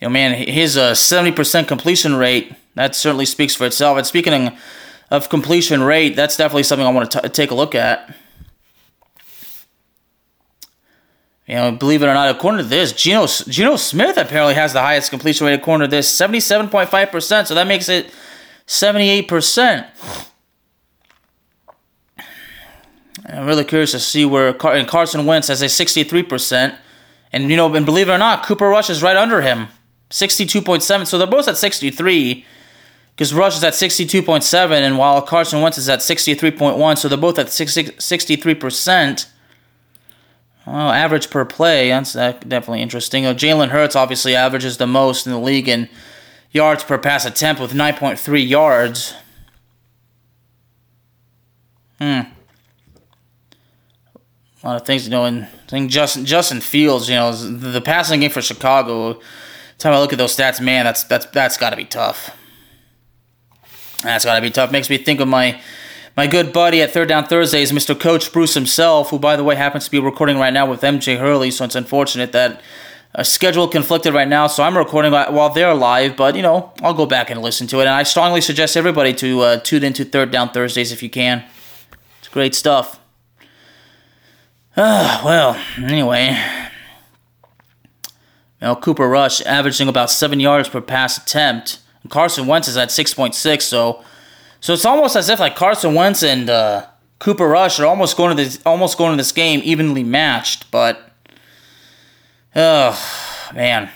You 0.00 0.08
know, 0.08 0.08
man, 0.08 0.32
his 0.32 0.78
uh, 0.78 0.92
70% 0.92 1.68
completion 1.68 2.14
rate 2.16 2.54
that 2.74 2.94
certainly 2.94 3.26
speaks 3.26 3.54
for 3.54 3.66
itself. 3.66 3.98
And 3.98 4.06
speaking 4.06 4.56
of 5.10 5.28
completion 5.28 5.82
rate, 5.82 6.16
that's 6.16 6.38
definitely 6.38 6.62
something 6.62 6.86
I 6.86 6.90
want 6.90 7.10
to 7.10 7.20
t- 7.20 7.28
take 7.28 7.50
a 7.50 7.54
look 7.54 7.74
at. 7.74 8.14
You 11.46 11.54
know, 11.56 11.72
believe 11.72 12.02
it 12.02 12.06
or 12.06 12.14
not, 12.14 12.34
according 12.34 12.58
to 12.58 12.68
this, 12.68 12.92
Geno 12.92 13.26
Geno 13.26 13.76
Smith 13.76 14.16
apparently 14.16 14.54
has 14.54 14.72
the 14.72 14.80
highest 14.80 15.10
completion 15.10 15.46
rate 15.46 15.54
according 15.54 15.88
to 15.88 15.90
this, 15.94 16.08
seventy-seven 16.08 16.70
point 16.70 16.88
five 16.88 17.10
percent. 17.10 17.46
So 17.46 17.54
that 17.54 17.66
makes 17.66 17.88
it 17.88 18.10
seventy-eight 18.66 19.28
percent. 19.28 19.86
I'm 23.28 23.46
really 23.46 23.64
curious 23.64 23.92
to 23.92 24.00
see 24.00 24.24
where 24.24 24.52
Car- 24.52 24.74
and 24.74 24.86
Carson 24.86 25.26
Wentz 25.26 25.48
has 25.48 25.62
a 25.62 25.66
63%. 25.66 26.76
And, 27.32 27.50
you 27.50 27.56
know, 27.56 27.74
and 27.74 27.84
believe 27.84 28.08
it 28.08 28.12
or 28.12 28.18
not, 28.18 28.44
Cooper 28.44 28.68
Rush 28.68 28.88
is 28.88 29.02
right 29.02 29.16
under 29.16 29.42
him. 29.42 29.68
62.7. 30.10 31.06
So 31.06 31.18
they're 31.18 31.26
both 31.26 31.48
at 31.48 31.56
63 31.56 32.46
because 33.14 33.34
Rush 33.34 33.56
is 33.56 33.64
at 33.64 33.72
62.7 33.72 34.70
and 34.70 34.96
while 34.96 35.20
Carson 35.22 35.60
Wentz 35.60 35.78
is 35.78 35.88
at 35.88 35.98
63.1. 36.00 36.98
So 36.98 37.08
they're 37.08 37.18
both 37.18 37.38
at 37.38 37.48
63%. 37.48 39.26
Well, 40.66 40.90
average 40.90 41.30
per 41.30 41.44
play, 41.44 41.90
that's 41.90 42.12
definitely 42.14 42.82
interesting. 42.82 43.24
You 43.24 43.30
know, 43.30 43.36
Jalen 43.36 43.68
Hurts 43.68 43.94
obviously 43.94 44.34
averages 44.34 44.78
the 44.78 44.86
most 44.86 45.24
in 45.26 45.32
the 45.32 45.38
league 45.38 45.68
in 45.68 45.88
yards 46.50 46.82
per 46.82 46.98
pass 46.98 47.24
attempt 47.24 47.60
with 47.60 47.72
9.3 47.72 48.48
yards. 48.48 49.14
Hmm 52.00 52.35
a 54.66 54.70
lot 54.70 54.80
of 54.80 54.86
things, 54.86 55.04
you 55.04 55.10
know, 55.10 55.24
and 55.24 55.44
I 55.44 55.68
think 55.68 55.90
Justin 55.92 56.24
Justin 56.24 56.60
Fields, 56.60 57.08
you 57.08 57.14
know, 57.14 57.32
the 57.32 57.80
passing 57.80 58.20
game 58.20 58.30
for 58.30 58.42
Chicago. 58.42 59.20
Time 59.78 59.92
I 59.92 60.00
look 60.00 60.12
at 60.12 60.18
those 60.18 60.36
stats, 60.36 60.60
man, 60.60 60.84
that's 60.84 61.04
that's 61.04 61.26
that's 61.26 61.56
got 61.56 61.70
to 61.70 61.76
be 61.76 61.84
tough. 61.84 62.36
That's 64.02 64.24
got 64.24 64.34
to 64.34 64.40
be 64.40 64.50
tough. 64.50 64.72
Makes 64.72 64.90
me 64.90 64.98
think 64.98 65.20
of 65.20 65.28
my 65.28 65.60
my 66.16 66.26
good 66.26 66.52
buddy 66.52 66.82
at 66.82 66.90
Third 66.90 67.08
Down 67.08 67.26
Thursdays, 67.26 67.70
Mr. 67.70 67.98
Coach 67.98 68.32
Bruce 68.32 68.54
himself, 68.54 69.10
who 69.10 69.20
by 69.20 69.36
the 69.36 69.44
way 69.44 69.54
happens 69.54 69.84
to 69.84 69.90
be 69.90 70.00
recording 70.00 70.36
right 70.36 70.52
now 70.52 70.68
with 70.68 70.80
MJ 70.80 71.16
Hurley. 71.16 71.52
So 71.52 71.64
it's 71.64 71.76
unfortunate 71.76 72.32
that 72.32 72.60
a 73.14 73.24
schedule 73.24 73.68
conflicted 73.68 74.14
right 74.14 74.26
now. 74.26 74.48
So 74.48 74.64
I'm 74.64 74.76
recording 74.76 75.12
while 75.12 75.50
they're 75.50 75.74
live, 75.74 76.16
but 76.16 76.34
you 76.34 76.42
know 76.42 76.72
I'll 76.82 76.94
go 76.94 77.06
back 77.06 77.30
and 77.30 77.40
listen 77.40 77.68
to 77.68 77.78
it. 77.78 77.82
And 77.82 77.90
I 77.90 78.02
strongly 78.02 78.40
suggest 78.40 78.76
everybody 78.76 79.14
to 79.14 79.40
uh, 79.42 79.60
tune 79.60 79.84
into 79.84 80.04
Third 80.04 80.32
Down 80.32 80.48
Thursdays 80.50 80.90
if 80.90 81.04
you 81.04 81.10
can. 81.10 81.44
It's 82.18 82.28
great 82.28 82.52
stuff. 82.52 82.98
Uh, 84.76 85.22
well, 85.24 85.62
anyway. 85.78 86.38
Know, 88.60 88.74
Cooper 88.74 89.08
Rush 89.08 89.40
averaging 89.42 89.88
about 89.88 90.10
seven 90.10 90.40
yards 90.40 90.68
per 90.68 90.80
pass 90.80 91.18
attempt. 91.18 91.78
And 92.02 92.10
Carson 92.10 92.46
Wentz 92.46 92.68
is 92.68 92.76
at 92.76 92.88
6.6, 92.88 93.62
so 93.62 94.04
so 94.60 94.72
it's 94.72 94.84
almost 94.84 95.14
as 95.14 95.28
if 95.28 95.38
like 95.38 95.54
Carson 95.54 95.94
Wentz 95.94 96.22
and 96.22 96.50
uh, 96.50 96.86
Cooper 97.18 97.46
Rush 97.46 97.78
are 97.78 97.86
almost 97.86 98.16
going 98.16 98.36
to 98.36 98.42
this 98.42 98.58
almost 98.66 98.98
going 98.98 99.12
to 99.12 99.16
this 99.16 99.32
game 99.32 99.60
evenly 99.62 100.02
matched, 100.02 100.70
but 100.70 101.10
oh 102.54 102.98
man. 103.54 103.90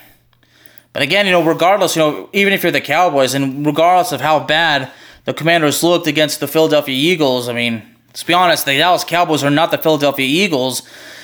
But 0.93 1.03
again, 1.03 1.27
you 1.27 1.33
know, 1.33 1.45
regardless, 1.45 1.97
you 1.97 2.03
know, 2.03 2.29
even 2.33 2.53
if 2.53 2.63
you're 2.63 2.73
the 2.73 2.81
Cowboys 2.81 3.35
and 3.35 3.65
regardless 3.65 4.13
of 4.13 4.21
how 4.21 4.41
bad 4.41 4.91
the 5.25 5.33
Commanders 5.33 5.83
looked 5.83 6.07
against 6.07 6.41
the 6.41 6.49
Philadelphia 6.49 6.95
Eagles, 6.95 7.49
I 7.49 7.53
mean, 7.53 7.90
Let's 8.11 8.25
be 8.25 8.35
honest, 8.35 8.67
the 8.67 8.77
Dallas 8.77 9.05
Cowboys 9.05 9.45
are 9.45 9.51
not 9.51 9.71
the 9.71 9.79
Philadelphia 9.79 10.27
Eagles. 10.27 10.83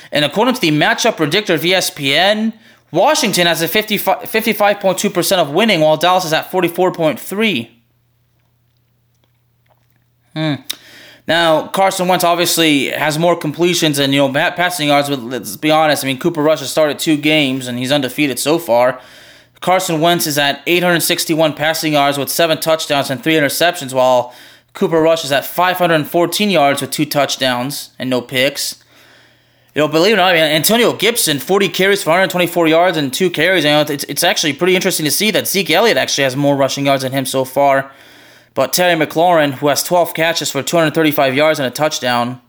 And 0.09 0.23
according 0.23 0.53
to 0.53 0.61
the 0.61 0.71
matchup 0.71 1.17
predictor 1.17 1.53
of 1.53 1.61
ESPN, 1.61 2.53
Washington 2.91 3.45
has 3.45 3.61
a 3.61 3.67
55.2% 3.67 5.37
of 5.37 5.49
winning, 5.51 5.81
while 5.81 5.97
Dallas 5.97 6.23
is 6.23 6.31
at 6.31 6.49
44.3. 6.49 7.69
Hmm. 10.33 10.55
Now, 11.27 11.67
Carson 11.67 12.07
Wentz 12.07 12.23
obviously 12.23 12.85
has 12.87 13.19
more 13.19 13.35
completions 13.35 13.99
and, 13.99 14.13
you 14.13 14.19
know, 14.19 14.31
passing 14.31 14.87
yards, 14.87 15.09
but 15.09 15.19
let's 15.19 15.57
be 15.57 15.69
honest. 15.69 16.05
I 16.05 16.07
mean, 16.07 16.19
Cooper 16.19 16.41
Rush 16.41 16.59
has 16.59 16.71
started 16.71 16.99
two 16.99 17.17
games, 17.17 17.67
and 17.67 17.77
he's 17.77 17.91
undefeated 17.91 18.39
so 18.39 18.57
far. 18.57 19.01
Carson 19.59 19.99
Wentz 19.99 20.25
is 20.25 20.37
at 20.37 20.63
861 20.65 21.53
passing 21.53 21.93
yards 21.93 22.17
with 22.17 22.29
seven 22.29 22.61
touchdowns 22.61 23.09
and 23.09 23.21
three 23.21 23.33
interceptions, 23.33 23.91
while 23.91 24.33
Cooper 24.77 25.01
Rush 25.01 25.25
is 25.25 25.31
at 25.31 25.43
514 25.43 26.51
yards 26.51 26.81
with 26.81 26.91
two 26.91 27.07
touchdowns 27.07 27.89
and 27.97 28.11
no 28.11 28.21
picks. 28.21 28.83
You 29.73 29.81
know, 29.81 29.87
believe 29.87 30.11
it 30.11 30.13
or 30.13 30.17
not, 30.17 30.35
Antonio 30.35 30.93
Gibson, 30.93 31.39
40 31.39 31.69
carries 31.69 32.03
for 32.03 32.11
124 32.11 32.67
yards 32.67 32.95
and 32.95 33.11
two 33.11 33.31
carries. 33.31 33.63
You 33.63 33.71
know, 33.71 33.81
it's, 33.81 34.03
it's 34.03 34.23
actually 34.23 34.53
pretty 34.53 34.75
interesting 34.75 35.03
to 35.05 35.09
see 35.09 35.31
that 35.31 35.47
Zeke 35.47 35.71
Elliott 35.71 35.97
actually 35.97 36.25
has 36.25 36.35
more 36.35 36.55
rushing 36.55 36.85
yards 36.85 37.01
than 37.01 37.11
him 37.11 37.25
so 37.25 37.43
far. 37.43 37.91
But 38.53 38.71
Terry 38.71 38.93
McLaurin, 38.93 39.53
who 39.53 39.67
has 39.69 39.83
12 39.83 40.13
catches 40.13 40.51
for 40.51 40.61
235 40.61 41.33
yards 41.33 41.57
and 41.57 41.65
a 41.65 41.71
touchdown, 41.71 42.39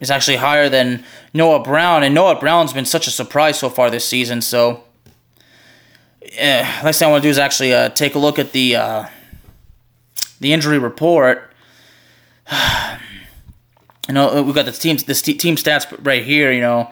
is 0.00 0.08
actually 0.08 0.36
higher 0.36 0.68
than 0.68 1.04
Noah 1.34 1.64
Brown. 1.64 2.04
And 2.04 2.14
Noah 2.14 2.38
Brown's 2.38 2.72
been 2.72 2.84
such 2.84 3.08
a 3.08 3.10
surprise 3.10 3.58
so 3.58 3.68
far 3.68 3.90
this 3.90 4.04
season. 4.04 4.40
So, 4.40 4.84
yeah, 6.32 6.80
last 6.84 7.00
thing 7.00 7.08
I 7.08 7.10
want 7.10 7.24
to 7.24 7.26
do 7.26 7.30
is 7.30 7.38
actually 7.38 7.74
uh, 7.74 7.88
take 7.88 8.14
a 8.14 8.20
look 8.20 8.38
at 8.38 8.52
the 8.52 8.76
uh, 8.76 9.06
the 10.38 10.52
injury 10.52 10.78
report. 10.78 11.51
you 14.08 14.14
know, 14.14 14.42
we've 14.42 14.54
got 14.54 14.66
the 14.66 14.72
team 14.72 14.96
this 15.06 15.22
team 15.22 15.56
stats 15.56 15.86
right 16.04 16.24
here. 16.24 16.52
You 16.52 16.60
know, 16.60 16.90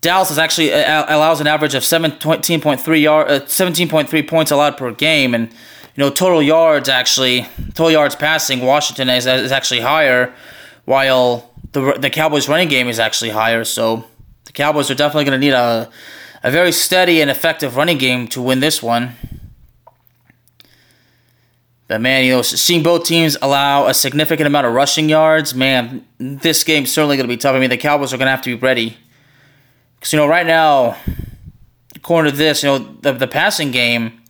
Dallas 0.00 0.30
is 0.30 0.38
actually 0.38 0.72
uh, 0.72 1.04
allows 1.08 1.40
an 1.40 1.46
average 1.46 1.74
of 1.74 1.84
seventeen 1.84 2.60
point 2.60 2.80
three 2.80 3.00
yard, 3.00 3.30
uh, 3.30 3.46
seventeen 3.46 3.88
point 3.88 4.08
three 4.08 4.22
points 4.22 4.50
allowed 4.50 4.76
per 4.76 4.92
game, 4.92 5.34
and 5.34 5.50
you 5.50 5.98
know 5.98 6.10
total 6.10 6.42
yards 6.42 6.88
actually 6.88 7.46
total 7.74 7.90
yards 7.90 8.14
passing 8.16 8.60
Washington 8.60 9.08
is 9.08 9.26
is 9.26 9.52
actually 9.52 9.80
higher, 9.80 10.34
while 10.84 11.50
the 11.72 11.96
the 11.98 12.10
Cowboys 12.10 12.48
running 12.48 12.68
game 12.68 12.88
is 12.88 12.98
actually 12.98 13.30
higher. 13.30 13.64
So 13.64 14.04
the 14.44 14.52
Cowboys 14.52 14.90
are 14.90 14.94
definitely 14.94 15.24
going 15.24 15.40
to 15.40 15.46
need 15.46 15.54
a 15.54 15.90
a 16.42 16.50
very 16.50 16.72
steady 16.72 17.20
and 17.20 17.30
effective 17.30 17.76
running 17.76 17.98
game 17.98 18.28
to 18.28 18.42
win 18.42 18.60
this 18.60 18.82
one. 18.82 19.16
But 21.88 22.00
man, 22.00 22.24
you 22.24 22.32
know, 22.32 22.42
seeing 22.42 22.82
both 22.82 23.04
teams 23.04 23.36
allow 23.40 23.86
a 23.86 23.94
significant 23.94 24.46
amount 24.46 24.66
of 24.66 24.72
rushing 24.72 25.08
yards, 25.08 25.54
man, 25.54 26.04
this 26.18 26.64
game's 26.64 26.92
certainly 26.92 27.16
going 27.16 27.28
to 27.28 27.32
be 27.32 27.36
tough. 27.36 27.54
I 27.54 27.60
mean, 27.60 27.70
the 27.70 27.76
Cowboys 27.76 28.12
are 28.12 28.16
going 28.16 28.26
to 28.26 28.32
have 28.32 28.42
to 28.42 28.56
be 28.56 28.60
ready. 28.60 28.96
Because, 29.94 30.12
you 30.12 30.18
know, 30.18 30.26
right 30.26 30.46
now, 30.46 30.96
according 31.94 32.32
to 32.32 32.36
this, 32.36 32.64
you 32.64 32.70
know, 32.70 32.78
the, 32.78 33.12
the 33.12 33.28
passing 33.28 33.70
game, 33.70 34.20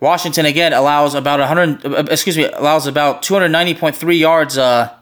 Washington, 0.00 0.46
again, 0.46 0.72
allows 0.72 1.14
about 1.14 1.40
100, 1.40 1.84
uh, 1.84 2.04
excuse 2.10 2.38
me, 2.38 2.44
allows 2.44 2.86
about 2.86 3.22
290.3 3.22 4.18
yards 4.18 4.56
uh, 4.56 4.94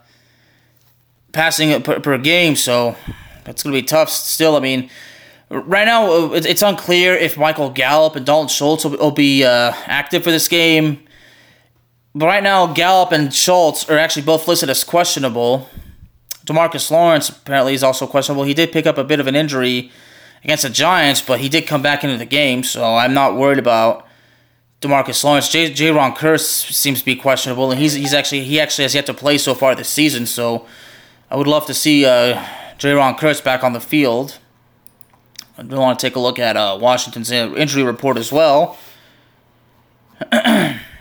passing 1.32 1.82
per, 1.82 2.00
per 2.00 2.18
game. 2.18 2.56
So 2.56 2.96
that's 3.44 3.62
going 3.62 3.74
to 3.74 3.80
be 3.80 3.86
tough 3.86 4.08
still. 4.08 4.56
I 4.56 4.60
mean, 4.60 4.90
right 5.50 5.84
now, 5.84 6.10
uh, 6.10 6.30
it's 6.32 6.62
unclear 6.62 7.14
if 7.14 7.36
Michael 7.38 7.70
Gallup 7.70 8.16
and 8.16 8.26
Dalton 8.26 8.48
Schultz 8.48 8.84
will, 8.84 8.96
will 8.96 9.10
be 9.12 9.44
uh, 9.44 9.72
active 9.86 10.24
for 10.24 10.32
this 10.32 10.48
game. 10.48 11.03
But 12.14 12.26
right 12.26 12.42
now, 12.42 12.72
Gallup 12.72 13.10
and 13.10 13.34
Schultz 13.34 13.90
are 13.90 13.98
actually 13.98 14.22
both 14.22 14.46
listed 14.46 14.70
as 14.70 14.84
questionable. 14.84 15.68
Demarcus 16.46 16.90
Lawrence 16.90 17.28
apparently 17.28 17.74
is 17.74 17.82
also 17.82 18.06
questionable. 18.06 18.44
He 18.44 18.54
did 18.54 18.70
pick 18.70 18.86
up 18.86 18.98
a 18.98 19.04
bit 19.04 19.18
of 19.18 19.26
an 19.26 19.34
injury 19.34 19.90
against 20.44 20.62
the 20.62 20.70
Giants, 20.70 21.20
but 21.20 21.40
he 21.40 21.48
did 21.48 21.66
come 21.66 21.82
back 21.82 22.04
into 22.04 22.16
the 22.16 22.26
game, 22.26 22.62
so 22.62 22.96
I'm 22.96 23.14
not 23.14 23.34
worried 23.36 23.58
about 23.58 24.06
Demarcus 24.80 25.24
Lawrence. 25.24 25.48
J. 25.48 25.70
Jayron 25.70 26.14
Kearse 26.14 26.70
seems 26.72 27.00
to 27.00 27.04
be 27.04 27.16
questionable, 27.16 27.72
and 27.72 27.80
he's 27.80 27.94
he's 27.94 28.14
actually 28.14 28.44
he 28.44 28.60
actually 28.60 28.84
has 28.84 28.94
yet 28.94 29.06
to 29.06 29.14
play 29.14 29.38
so 29.38 29.54
far 29.54 29.74
this 29.74 29.88
season. 29.88 30.26
So 30.26 30.66
I 31.30 31.36
would 31.36 31.46
love 31.46 31.66
to 31.66 31.74
see 31.74 32.04
uh, 32.04 32.44
Jayron 32.78 33.18
Kearse 33.18 33.42
back 33.42 33.64
on 33.64 33.72
the 33.72 33.80
field. 33.80 34.38
I 35.56 35.62
do 35.62 35.76
want 35.76 35.98
to 35.98 36.06
take 36.06 36.14
a 36.14 36.20
look 36.20 36.38
at 36.38 36.56
uh, 36.56 36.78
Washington's 36.80 37.30
injury 37.30 37.82
report 37.82 38.18
as 38.18 38.30
well. 38.30 38.76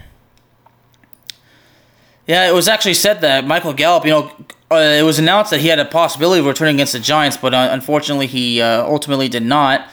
Yeah, 2.26 2.48
it 2.48 2.54
was 2.54 2.68
actually 2.68 2.94
said 2.94 3.22
that 3.22 3.46
Michael 3.46 3.74
Gallup, 3.74 4.06
you 4.06 4.12
know, 4.12 4.32
uh, 4.72 4.76
it 4.76 5.04
was 5.04 5.20
announced 5.20 5.52
that 5.52 5.60
he 5.60 5.68
had 5.68 5.80
a 5.80 5.86
possibility 5.86 6.40
of 6.40 6.46
returning 6.46 6.76
against 6.76 6.94
the 6.94 7.00
Giants, 7.00 7.38
but 7.38 7.54
uh, 7.54 7.70
unfortunately 7.72 8.28
he 8.28 8.62
uh, 8.62 8.84
ultimately 8.86 9.28
did 9.28 9.44
not. 9.44 9.88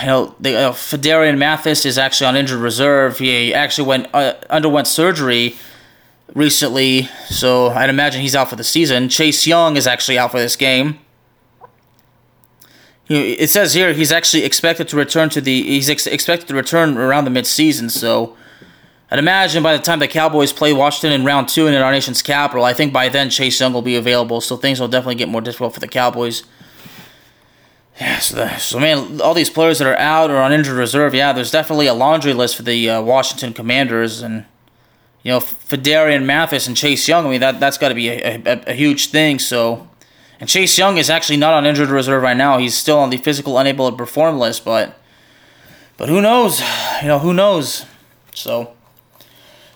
You 0.00 0.06
know, 0.06 0.34
the, 0.38 0.56
uh, 0.56 0.72
Phidarian 0.72 1.38
Mathis 1.38 1.86
is 1.86 1.96
actually 1.96 2.26
on 2.26 2.36
injured 2.36 2.60
reserve. 2.60 3.18
He 3.18 3.54
actually 3.54 3.88
went 3.88 4.08
uh, 4.12 4.34
underwent 4.50 4.86
surgery 4.86 5.56
recently, 6.34 7.08
so 7.28 7.68
I'd 7.68 7.90
imagine 7.90 8.20
he's 8.20 8.34
out 8.34 8.50
for 8.50 8.56
the 8.56 8.64
season. 8.64 9.08
Chase 9.08 9.46
Young 9.46 9.76
is 9.76 9.86
actually 9.86 10.18
out 10.18 10.32
for 10.32 10.38
this 10.38 10.56
game. 10.56 10.98
It 13.08 13.50
says 13.50 13.74
here 13.74 13.92
he's 13.92 14.12
actually 14.12 14.44
expected 14.44 14.88
to 14.88 14.96
return 14.96 15.28
to 15.30 15.40
the 15.40 15.62
he's 15.62 15.90
ex- 15.90 16.06
expected 16.06 16.48
to 16.48 16.54
return 16.54 16.96
around 16.96 17.24
the 17.24 17.30
midseason. 17.30 17.90
So 17.90 18.36
I'd 19.12 19.18
imagine 19.18 19.62
by 19.62 19.76
the 19.76 19.82
time 19.82 19.98
the 19.98 20.08
Cowboys 20.08 20.54
play 20.54 20.72
Washington 20.72 21.12
in 21.12 21.26
round 21.26 21.46
two 21.46 21.66
and 21.66 21.76
in 21.76 21.82
our 21.82 21.92
nation's 21.92 22.22
capital, 22.22 22.64
I 22.64 22.72
think 22.72 22.94
by 22.94 23.10
then 23.10 23.28
Chase 23.28 23.60
Young 23.60 23.74
will 23.74 23.82
be 23.82 23.94
available. 23.94 24.40
So 24.40 24.56
things 24.56 24.80
will 24.80 24.88
definitely 24.88 25.16
get 25.16 25.28
more 25.28 25.42
difficult 25.42 25.74
for 25.74 25.80
the 25.80 25.86
Cowboys. 25.88 26.44
Yeah, 28.00 28.18
so, 28.20 28.36
the, 28.36 28.56
so 28.56 28.80
man, 28.80 29.20
all 29.20 29.34
these 29.34 29.50
players 29.50 29.80
that 29.80 29.86
are 29.86 29.98
out 29.98 30.30
or 30.30 30.38
on 30.38 30.50
injured 30.50 30.78
reserve, 30.78 31.14
yeah, 31.14 31.34
there's 31.34 31.50
definitely 31.50 31.88
a 31.88 31.92
laundry 31.92 32.32
list 32.32 32.56
for 32.56 32.62
the 32.62 32.88
uh, 32.88 33.02
Washington 33.02 33.52
Commanders, 33.52 34.22
and 34.22 34.46
you 35.22 35.30
know, 35.30 35.40
Phidarian 35.40 36.24
Mathis 36.24 36.66
and 36.66 36.74
Chase 36.74 37.06
Young. 37.06 37.26
I 37.26 37.28
mean, 37.28 37.40
that 37.40 37.60
that's 37.60 37.76
got 37.76 37.90
to 37.90 37.94
be 37.94 38.08
a, 38.08 38.42
a, 38.46 38.62
a 38.68 38.72
huge 38.72 39.10
thing. 39.10 39.38
So 39.38 39.90
and 40.40 40.48
Chase 40.48 40.76
Young 40.78 40.96
is 40.96 41.10
actually 41.10 41.36
not 41.36 41.52
on 41.54 41.66
injured 41.66 41.90
reserve 41.90 42.22
right 42.22 42.36
now. 42.36 42.58
He's 42.58 42.74
still 42.74 42.98
on 42.98 43.10
the 43.10 43.18
physical 43.18 43.58
unable 43.58 43.90
to 43.90 43.96
perform 43.96 44.38
list, 44.38 44.64
but 44.64 44.98
but 45.98 46.08
who 46.08 46.22
knows? 46.22 46.62
You 47.02 47.08
know, 47.08 47.18
who 47.18 47.34
knows? 47.34 47.84
So 48.34 48.74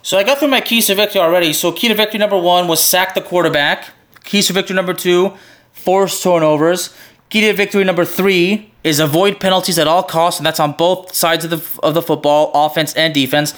so 0.06 0.16
I 0.16 0.22
got 0.22 0.38
through 0.38 0.50
my 0.54 0.60
keys 0.60 0.86
to 0.86 0.94
victory 0.94 1.20
already. 1.20 1.52
So 1.52 1.72
key 1.72 1.88
to 1.88 1.94
victory 1.96 2.20
number 2.20 2.38
one 2.38 2.68
was 2.68 2.78
sack 2.78 3.16
the 3.16 3.20
quarterback. 3.20 3.88
Keys 4.22 4.46
to 4.46 4.52
victory 4.52 4.76
number 4.76 4.94
two, 4.94 5.32
force 5.72 6.22
turnovers. 6.22 6.94
Key 7.28 7.40
to 7.40 7.52
victory 7.52 7.82
number 7.82 8.04
three 8.04 8.72
is 8.84 9.00
avoid 9.00 9.40
penalties 9.40 9.80
at 9.80 9.88
all 9.88 10.04
costs, 10.04 10.38
and 10.38 10.46
that's 10.46 10.60
on 10.60 10.74
both 10.74 11.12
sides 11.12 11.44
of 11.44 11.50
the 11.50 11.80
of 11.82 11.94
the 11.94 12.02
football, 12.02 12.52
offense 12.54 12.94
and 12.94 13.14
defense. 13.14 13.52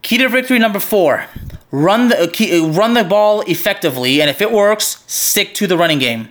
Key 0.00 0.16
to 0.16 0.30
victory 0.30 0.58
number 0.58 0.80
four: 0.80 1.26
run 1.70 2.08
the 2.08 2.18
uh, 2.18 2.26
key, 2.32 2.58
uh, 2.58 2.66
run 2.68 2.94
the 2.94 3.04
ball 3.04 3.42
effectively, 3.42 4.22
and 4.22 4.30
if 4.30 4.40
it 4.40 4.50
works, 4.50 5.04
stick 5.06 5.52
to 5.56 5.66
the 5.66 5.76
running 5.76 5.98
game. 5.98 6.30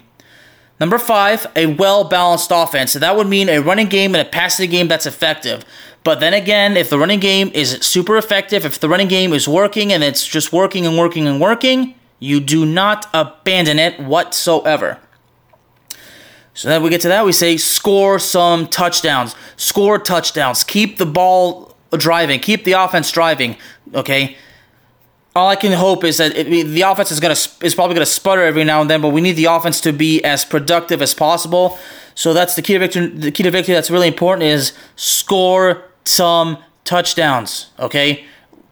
Number 0.79 0.97
five, 0.97 1.45
a 1.55 1.67
well 1.67 2.05
balanced 2.05 2.49
offense. 2.51 2.93
So 2.93 2.97
that 2.97 3.15
would 3.15 3.27
mean 3.27 3.49
a 3.49 3.59
running 3.59 3.87
game 3.87 4.15
and 4.15 4.27
a 4.27 4.29
passing 4.29 4.71
game 4.71 4.87
that's 4.87 5.05
effective. 5.05 5.63
But 6.03 6.19
then 6.19 6.33
again, 6.33 6.75
if 6.75 6.89
the 6.89 6.99
running 6.99 7.19
game 7.19 7.49
is 7.53 7.71
super 7.81 8.17
effective, 8.17 8.65
if 8.65 8.79
the 8.79 8.89
running 8.89 9.07
game 9.07 9.31
is 9.33 9.47
working 9.47 9.93
and 9.93 10.03
it's 10.03 10.25
just 10.27 10.51
working 10.51 10.85
and 10.85 10.97
working 10.97 11.27
and 11.27 11.39
working, 11.39 11.95
you 12.19 12.39
do 12.39 12.65
not 12.65 13.07
abandon 13.13 13.79
it 13.79 13.99
whatsoever. 13.99 14.99
So 16.53 16.67
then 16.67 16.83
we 16.83 16.89
get 16.89 17.01
to 17.01 17.07
that, 17.07 17.25
we 17.25 17.31
say 17.31 17.57
score 17.57 18.19
some 18.19 18.67
touchdowns. 18.67 19.35
Score 19.55 19.97
touchdowns. 19.97 20.63
Keep 20.63 20.97
the 20.97 21.05
ball 21.05 21.75
driving. 21.91 22.39
Keep 22.39 22.63
the 22.65 22.73
offense 22.73 23.11
driving. 23.11 23.55
Okay? 23.93 24.37
all 25.35 25.49
I 25.49 25.55
can 25.55 25.71
hope 25.71 26.03
is 26.03 26.17
that 26.17 26.35
it, 26.35 26.47
the 26.47 26.81
offense 26.81 27.11
is 27.11 27.19
gonna 27.19 27.35
is 27.61 27.75
probably 27.75 27.95
gonna 27.95 28.05
sputter 28.05 28.43
every 28.43 28.63
now 28.63 28.81
and 28.81 28.89
then, 28.89 29.01
but 29.01 29.09
we 29.09 29.21
need 29.21 29.33
the 29.33 29.45
offense 29.45 29.81
to 29.81 29.91
be 29.91 30.23
as 30.23 30.45
productive 30.45 31.01
as 31.01 31.13
possible. 31.13 31.77
So 32.15 32.33
that's 32.33 32.55
the 32.55 32.61
key 32.61 32.73
to 32.73 32.79
victory. 32.79 33.07
The 33.07 33.31
key 33.31 33.43
to 33.43 33.51
victory 33.51 33.73
that's 33.73 33.89
really 33.89 34.07
important 34.07 34.43
is 34.43 34.73
score 34.95 35.83
some 36.05 36.57
touchdowns. 36.83 37.71
Okay, 37.79 38.25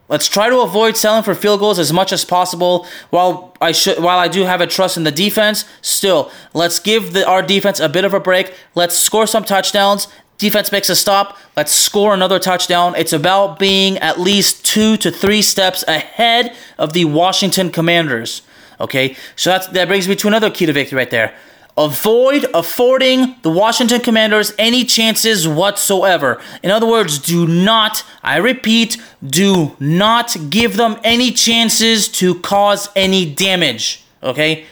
let's 0.08 0.28
try 0.28 0.48
to 0.48 0.60
avoid 0.60 0.96
selling 0.96 1.22
for 1.22 1.34
field 1.34 1.60
goals 1.60 1.78
as 1.78 1.92
much 1.92 2.12
as 2.12 2.24
possible. 2.24 2.86
While 3.10 3.56
I 3.60 3.72
should, 3.72 4.02
while 4.02 4.18
I 4.18 4.28
do 4.28 4.42
have 4.42 4.60
a 4.60 4.66
trust 4.66 4.96
in 4.96 5.04
the 5.04 5.12
defense, 5.12 5.64
still 5.80 6.30
let's 6.54 6.78
give 6.78 7.12
the, 7.12 7.26
our 7.26 7.42
defense 7.42 7.80
a 7.80 7.88
bit 7.88 8.04
of 8.04 8.14
a 8.14 8.20
break. 8.20 8.54
Let's 8.74 8.98
score 8.98 9.26
some 9.26 9.44
touchdowns 9.44 10.08
Defense 10.42 10.72
makes 10.72 10.88
a 10.88 10.96
stop. 10.96 11.38
Let's 11.56 11.72
score 11.72 12.12
another 12.14 12.40
touchdown. 12.40 12.94
It's 12.96 13.12
about 13.12 13.60
being 13.60 13.96
at 13.98 14.18
least 14.18 14.64
two 14.64 14.96
to 14.96 15.12
three 15.12 15.40
steps 15.40 15.84
ahead 15.86 16.56
of 16.78 16.94
the 16.94 17.04
Washington 17.04 17.70
Commanders. 17.70 18.42
Okay, 18.80 19.14
so 19.36 19.50
that's, 19.50 19.68
that 19.68 19.86
brings 19.86 20.08
me 20.08 20.16
to 20.16 20.26
another 20.26 20.50
key 20.50 20.66
to 20.66 20.72
victory 20.72 20.96
right 20.96 21.10
there. 21.10 21.32
Avoid 21.76 22.46
affording 22.52 23.36
the 23.40 23.50
Washington 23.50 24.02
Commanders 24.02 24.52
any 24.58 24.84
chances 24.84 25.48
whatsoever. 25.48 26.40
In 26.62 26.70
other 26.70 26.86
words, 26.86 27.18
do 27.18 27.46
not, 27.46 28.04
I 28.22 28.36
repeat, 28.36 28.98
do 29.24 29.74
not 29.80 30.36
give 30.50 30.76
them 30.76 30.98
any 31.02 31.32
chances 31.32 32.08
to 32.08 32.38
cause 32.40 32.90
any 32.94 33.24
damage. 33.24 34.04
Okay? 34.22 34.66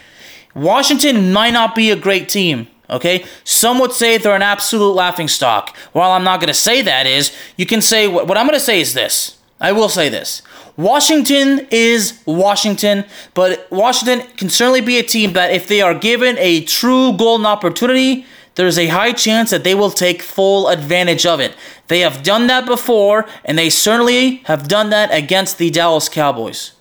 Washington 0.53 1.33
might 1.33 1.53
not 1.53 1.73
be 1.73 1.89
a 1.89 1.95
great 1.95 2.29
team. 2.29 2.67
Okay? 2.87 3.25
Some 3.45 3.79
would 3.79 3.93
say 3.93 4.17
they're 4.17 4.35
an 4.35 4.43
absolute 4.43 4.91
laughing 4.91 5.27
stock. 5.27 5.75
While 5.93 6.11
I'm 6.11 6.23
not 6.23 6.39
going 6.39 6.49
to 6.49 6.53
say 6.53 6.83
that 6.83 7.07
is, 7.07 7.35
you 7.57 7.65
can 7.65 7.81
say 7.81 8.07
what, 8.07 8.27
what 8.27 8.37
I'm 8.37 8.45
going 8.45 8.59
to 8.59 8.63
say 8.63 8.79
is 8.79 8.93
this. 8.93 9.37
I 9.59 9.71
will 9.71 9.89
say 9.89 10.07
this. 10.09 10.43
Washington 10.81 11.67
is 11.69 12.19
Washington, 12.25 13.05
but 13.35 13.67
Washington 13.71 14.27
can 14.35 14.49
certainly 14.49 14.81
be 14.81 14.97
a 14.97 15.03
team 15.03 15.33
that 15.33 15.51
if 15.51 15.67
they 15.67 15.79
are 15.79 15.93
given 15.93 16.35
a 16.39 16.63
true 16.65 17.13
golden 17.13 17.45
opportunity, 17.45 18.25
there's 18.55 18.79
a 18.79 18.87
high 18.87 19.13
chance 19.13 19.51
that 19.51 19.63
they 19.63 19.75
will 19.75 19.91
take 19.91 20.23
full 20.23 20.67
advantage 20.69 21.25
of 21.25 21.39
it. 21.39 21.55
They 21.87 21.99
have 21.99 22.23
done 22.23 22.47
that 22.47 22.65
before, 22.65 23.27
and 23.45 23.59
they 23.59 23.69
certainly 23.69 24.37
have 24.45 24.67
done 24.67 24.89
that 24.89 25.13
against 25.13 25.59
the 25.59 25.69
Dallas 25.69 26.09
Cowboys. 26.09 26.71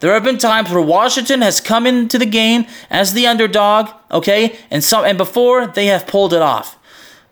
There 0.00 0.12
have 0.12 0.24
been 0.24 0.38
times 0.38 0.70
where 0.70 0.82
Washington 0.82 1.40
has 1.40 1.60
come 1.60 1.86
into 1.86 2.18
the 2.18 2.26
game 2.26 2.66
as 2.90 3.14
the 3.14 3.26
underdog, 3.26 3.88
okay, 4.10 4.56
and 4.70 4.84
some 4.84 5.06
and 5.06 5.16
before 5.16 5.66
they 5.66 5.86
have 5.86 6.06
pulled 6.06 6.34
it 6.34 6.42
off. 6.42 6.78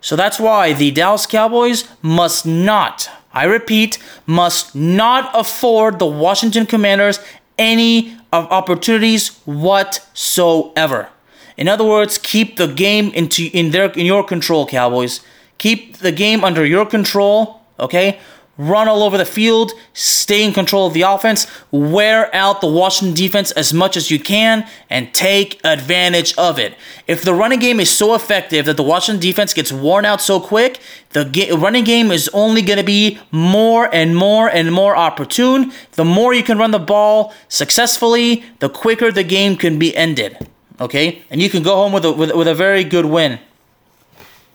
So 0.01 0.15
that's 0.15 0.39
why 0.39 0.73
the 0.73 0.89
Dallas 0.89 1.27
Cowboys 1.27 1.87
must 2.01 2.43
not, 2.45 3.07
I 3.37 3.43
repeat, 3.43 3.99
must 4.25 4.75
not 4.75 5.29
afford 5.33 5.99
the 5.99 6.07
Washington 6.07 6.65
Commanders 6.65 7.19
any 7.57 8.17
of 8.33 8.51
opportunities 8.51 9.37
whatsoever. 9.45 11.09
In 11.55 11.67
other 11.67 11.83
words, 11.83 12.17
keep 12.17 12.57
the 12.57 12.67
game 12.67 13.11
into 13.13 13.49
in 13.53 13.69
their 13.71 13.91
in 13.91 14.07
your 14.07 14.23
control, 14.23 14.65
Cowboys. 14.65 15.21
Keep 15.59 15.97
the 15.97 16.11
game 16.11 16.43
under 16.43 16.65
your 16.65 16.85
control, 16.85 17.61
okay? 17.79 18.19
Run 18.57 18.87
all 18.87 19.03
over 19.03 19.17
the 19.17 19.25
field, 19.25 19.71
stay 19.93 20.43
in 20.43 20.53
control 20.53 20.87
of 20.87 20.93
the 20.93 21.03
offense, 21.03 21.47
wear 21.71 22.33
out 22.35 22.61
the 22.61 22.67
Washington 22.67 23.15
defense 23.15 23.51
as 23.51 23.73
much 23.73 23.95
as 23.95 24.09
you 24.09 24.19
can, 24.19 24.67
and 24.89 25.13
take 25.13 25.59
advantage 25.63 26.35
of 26.37 26.57
it. 26.57 26.75
If 27.05 27.23
the 27.23 27.33
running 27.33 27.59
game 27.59 27.79
is 27.79 27.89
so 27.89 28.15
effective 28.15 28.65
that 28.65 28.77
the 28.77 28.83
Washington 28.83 29.21
defense 29.21 29.53
gets 29.53 29.71
worn 29.71 30.05
out 30.05 30.21
so 30.21 30.39
quick, 30.39 30.79
the 31.11 31.25
ga- 31.25 31.51
running 31.51 31.83
game 31.83 32.11
is 32.11 32.29
only 32.33 32.61
going 32.61 32.79
to 32.79 32.85
be 32.85 33.19
more 33.31 33.93
and 33.93 34.15
more 34.15 34.49
and 34.49 34.73
more 34.73 34.95
opportune. 34.95 35.71
The 35.93 36.05
more 36.05 36.33
you 36.33 36.43
can 36.43 36.57
run 36.57 36.71
the 36.71 36.79
ball 36.79 37.33
successfully, 37.47 38.43
the 38.59 38.69
quicker 38.69 39.11
the 39.11 39.23
game 39.23 39.55
can 39.55 39.79
be 39.79 39.95
ended. 39.95 40.37
Okay? 40.79 41.21
And 41.29 41.41
you 41.41 41.49
can 41.49 41.63
go 41.63 41.75
home 41.75 41.93
with 41.93 42.05
a, 42.05 42.11
with, 42.11 42.33
with 42.33 42.47
a 42.47 42.55
very 42.55 42.83
good 42.83 43.05
win. 43.05 43.39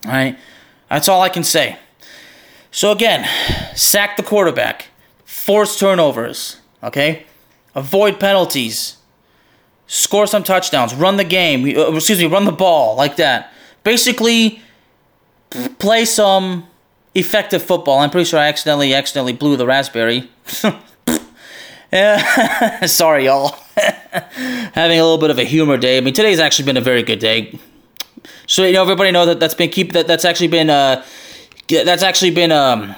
All 0.05 0.11
right? 0.11 0.37
That's 0.89 1.09
all 1.09 1.21
I 1.21 1.29
can 1.29 1.43
say. 1.43 1.77
So 2.73 2.91
again, 2.91 3.29
sack 3.75 4.17
the 4.17 4.23
quarterback, 4.23 4.87
force 5.25 5.79
turnovers, 5.79 6.57
okay? 6.81 7.27
Avoid 7.75 8.19
penalties, 8.19 8.97
score 9.85 10.25
some 10.25 10.43
touchdowns, 10.43 10.95
run 10.95 11.17
the 11.17 11.23
game, 11.23 11.65
uh, 11.77 11.93
excuse 11.93 12.17
me, 12.17 12.25
run 12.25 12.45
the 12.45 12.51
ball 12.51 12.95
like 12.95 13.17
that. 13.17 13.53
Basically, 13.83 14.59
play 15.77 16.03
some 16.03 16.65
effective 17.13 17.61
football. 17.61 17.99
I'm 17.99 18.09
pretty 18.09 18.25
sure 18.25 18.39
I 18.39 18.47
accidentally 18.47 18.91
accidentally 18.95 19.33
blew 19.33 19.55
the 19.55 19.67
raspberry. 19.67 20.31
Sorry, 22.87 23.25
y'all. 23.25 23.55
Having 23.77 24.99
a 24.99 25.03
little 25.03 25.19
bit 25.19 25.29
of 25.29 25.37
a 25.37 25.43
humor 25.43 25.77
day. 25.77 25.97
I 25.97 26.01
mean, 26.01 26.15
today's 26.15 26.39
actually 26.39 26.65
been 26.65 26.77
a 26.77 26.81
very 26.81 27.03
good 27.03 27.19
day. 27.19 27.59
So 28.47 28.65
you 28.65 28.73
know, 28.73 28.81
everybody 28.81 29.11
know 29.11 29.27
that 29.27 29.39
that's 29.39 29.53
been 29.53 29.69
keep 29.69 29.91
that 29.93 30.07
that's 30.07 30.25
actually 30.25 30.47
been 30.47 30.71
uh 30.71 31.05
that's 31.67 32.03
actually 32.03 32.31
been 32.31 32.51
um, 32.51 32.95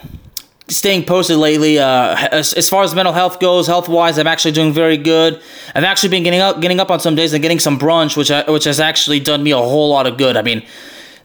staying 0.67 1.05
posted 1.05 1.37
lately. 1.37 1.79
Uh, 1.79 2.15
as, 2.31 2.53
as 2.53 2.69
far 2.69 2.83
as 2.83 2.95
mental 2.95 3.13
health 3.13 3.39
goes, 3.39 3.67
health 3.67 3.87
wise, 3.87 4.17
I'm 4.17 4.27
actually 4.27 4.51
doing 4.51 4.73
very 4.73 4.97
good. 4.97 5.41
I've 5.73 5.83
actually 5.83 6.09
been 6.09 6.23
getting 6.23 6.39
up, 6.39 6.61
getting 6.61 6.79
up 6.79 6.91
on 6.91 6.99
some 6.99 7.15
days 7.15 7.33
and 7.33 7.41
getting 7.41 7.59
some 7.59 7.77
brunch, 7.77 8.17
which 8.17 8.31
I, 8.31 8.49
which 8.49 8.63
has 8.65 8.79
actually 8.79 9.19
done 9.19 9.43
me 9.43 9.51
a 9.51 9.57
whole 9.57 9.89
lot 9.89 10.07
of 10.07 10.17
good. 10.17 10.37
I 10.37 10.41
mean, 10.41 10.65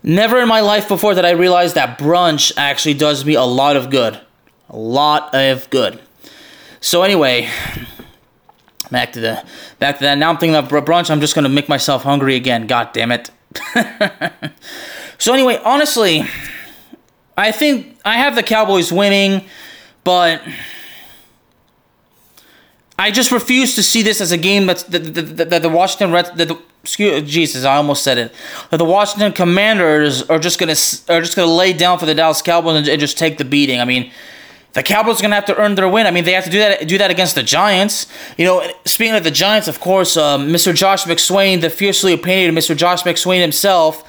never 0.02 0.40
in 0.40 0.48
my 0.48 0.60
life 0.60 0.88
before 0.88 1.14
did 1.14 1.24
I 1.24 1.30
realize 1.30 1.74
that 1.74 1.98
brunch 1.98 2.52
actually 2.56 2.94
does 2.94 3.24
me 3.24 3.34
a 3.34 3.42
lot 3.42 3.76
of 3.76 3.90
good, 3.90 4.20
a 4.68 4.76
lot 4.76 5.34
of 5.34 5.68
good. 5.70 6.00
So 6.80 7.02
anyway, 7.02 7.48
back 8.90 9.12
to 9.12 9.20
the 9.20 9.44
back 9.78 9.98
to 9.98 10.04
that. 10.04 10.18
Now 10.18 10.30
I'm 10.30 10.38
thinking 10.38 10.56
of 10.56 10.68
brunch. 10.68 11.10
I'm 11.10 11.20
just 11.20 11.34
gonna 11.34 11.48
make 11.48 11.68
myself 11.68 12.02
hungry 12.02 12.36
again. 12.36 12.66
God 12.66 12.92
damn 12.92 13.12
it. 13.12 13.30
so 15.18 15.32
anyway, 15.32 15.60
honestly. 15.64 16.26
I 17.40 17.52
think 17.52 17.98
I 18.04 18.18
have 18.18 18.34
the 18.34 18.42
Cowboys 18.42 18.92
winning, 18.92 19.46
but 20.04 20.42
I 22.98 23.10
just 23.10 23.32
refuse 23.32 23.76
to 23.76 23.82
see 23.82 24.02
this 24.02 24.20
as 24.20 24.30
a 24.30 24.36
game 24.36 24.66
that's 24.66 24.82
that, 24.84 25.62
the 25.62 25.70
Washington 25.70 26.12
Reds 26.12 26.30
the, 26.32 26.60
excuse 26.82 27.30
Jesus 27.30 27.64
I 27.64 27.76
almost 27.76 28.02
said 28.02 28.18
it 28.18 28.34
that 28.70 28.76
the 28.76 28.84
Washington 28.84 29.32
Commanders 29.32 30.22
are 30.24 30.38
just 30.38 30.58
gonna 30.58 30.76
are 31.08 31.22
just 31.22 31.34
gonna 31.34 31.50
lay 31.50 31.72
down 31.72 31.98
for 31.98 32.04
the 32.04 32.14
Dallas 32.14 32.42
Cowboys 32.42 32.76
and, 32.76 32.88
and 32.88 33.00
just 33.00 33.16
take 33.16 33.38
the 33.38 33.46
beating. 33.46 33.80
I 33.80 33.86
mean, 33.86 34.12
the 34.74 34.82
Cowboys 34.82 35.20
are 35.20 35.22
gonna 35.22 35.34
have 35.34 35.46
to 35.46 35.56
earn 35.56 35.76
their 35.76 35.88
win. 35.88 36.06
I 36.06 36.10
mean, 36.10 36.24
they 36.24 36.32
have 36.32 36.44
to 36.44 36.50
do 36.50 36.58
that 36.58 36.86
do 36.86 36.98
that 36.98 37.10
against 37.10 37.36
the 37.36 37.42
Giants. 37.42 38.06
You 38.36 38.44
know, 38.44 38.70
speaking 38.84 39.14
of 39.14 39.24
the 39.24 39.30
Giants, 39.30 39.66
of 39.66 39.80
course, 39.80 40.18
um, 40.18 40.48
Mr. 40.48 40.74
Josh 40.74 41.04
McSwain, 41.04 41.62
the 41.62 41.70
fiercely 41.70 42.12
opinionated 42.12 42.54
Mr. 42.54 42.76
Josh 42.76 43.02
McSwain 43.04 43.40
himself, 43.40 44.04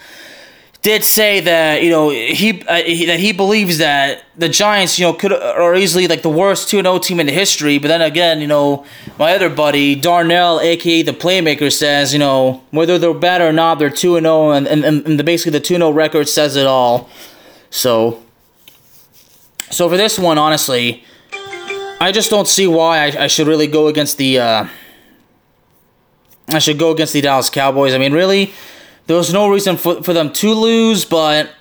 did 0.81 1.03
say 1.03 1.39
that 1.41 1.83
you 1.83 1.91
know 1.91 2.09
he, 2.09 2.63
uh, 2.63 2.77
he, 2.77 3.05
that 3.05 3.19
he 3.19 3.31
believes 3.31 3.77
that 3.77 4.23
the 4.35 4.49
Giants 4.49 4.97
you 4.97 5.05
know 5.05 5.13
could 5.13 5.31
are 5.31 5.75
easily 5.75 6.07
like 6.07 6.23
the 6.23 6.29
worst 6.29 6.69
2-0 6.69 7.03
team 7.03 7.19
in 7.19 7.27
the 7.27 7.31
history. 7.31 7.77
But 7.77 7.89
then 7.89 8.01
again 8.01 8.41
you 8.41 8.47
know 8.47 8.85
my 9.19 9.35
other 9.35 9.49
buddy 9.49 9.93
Darnell 9.95 10.59
aka 10.59 11.03
the 11.03 11.13
playmaker 11.13 11.71
says 11.71 12.13
you 12.13 12.19
know 12.19 12.63
whether 12.71 12.97
they're 12.97 13.13
bad 13.13 13.41
or 13.41 13.53
not 13.53 13.77
they're 13.77 13.89
2-0 13.89 14.57
and 14.57 14.67
and, 14.67 14.83
and 14.83 15.19
the, 15.19 15.23
basically 15.23 15.57
the 15.57 15.63
2-0 15.63 15.93
record 15.93 16.27
says 16.27 16.55
it 16.55 16.65
all. 16.65 17.09
So 17.69 18.23
so 19.69 19.87
for 19.87 19.97
this 19.97 20.17
one 20.17 20.39
honestly 20.39 21.03
I 21.99 22.11
just 22.11 22.31
don't 22.31 22.47
see 22.47 22.65
why 22.65 23.05
I, 23.05 23.25
I 23.25 23.27
should 23.27 23.45
really 23.45 23.67
go 23.67 23.87
against 23.87 24.17
the 24.17 24.39
uh, 24.39 24.67
I 26.49 26.57
should 26.57 26.79
go 26.79 26.89
against 26.89 27.13
the 27.13 27.21
Dallas 27.21 27.51
Cowboys. 27.51 27.93
I 27.93 27.99
mean 27.99 28.13
really 28.13 28.51
there 29.07 29.17
was 29.17 29.33
no 29.33 29.49
reason 29.49 29.77
for, 29.77 30.01
for 30.03 30.13
them 30.13 30.31
to 30.33 30.53
lose, 30.53 31.05
but 31.05 31.51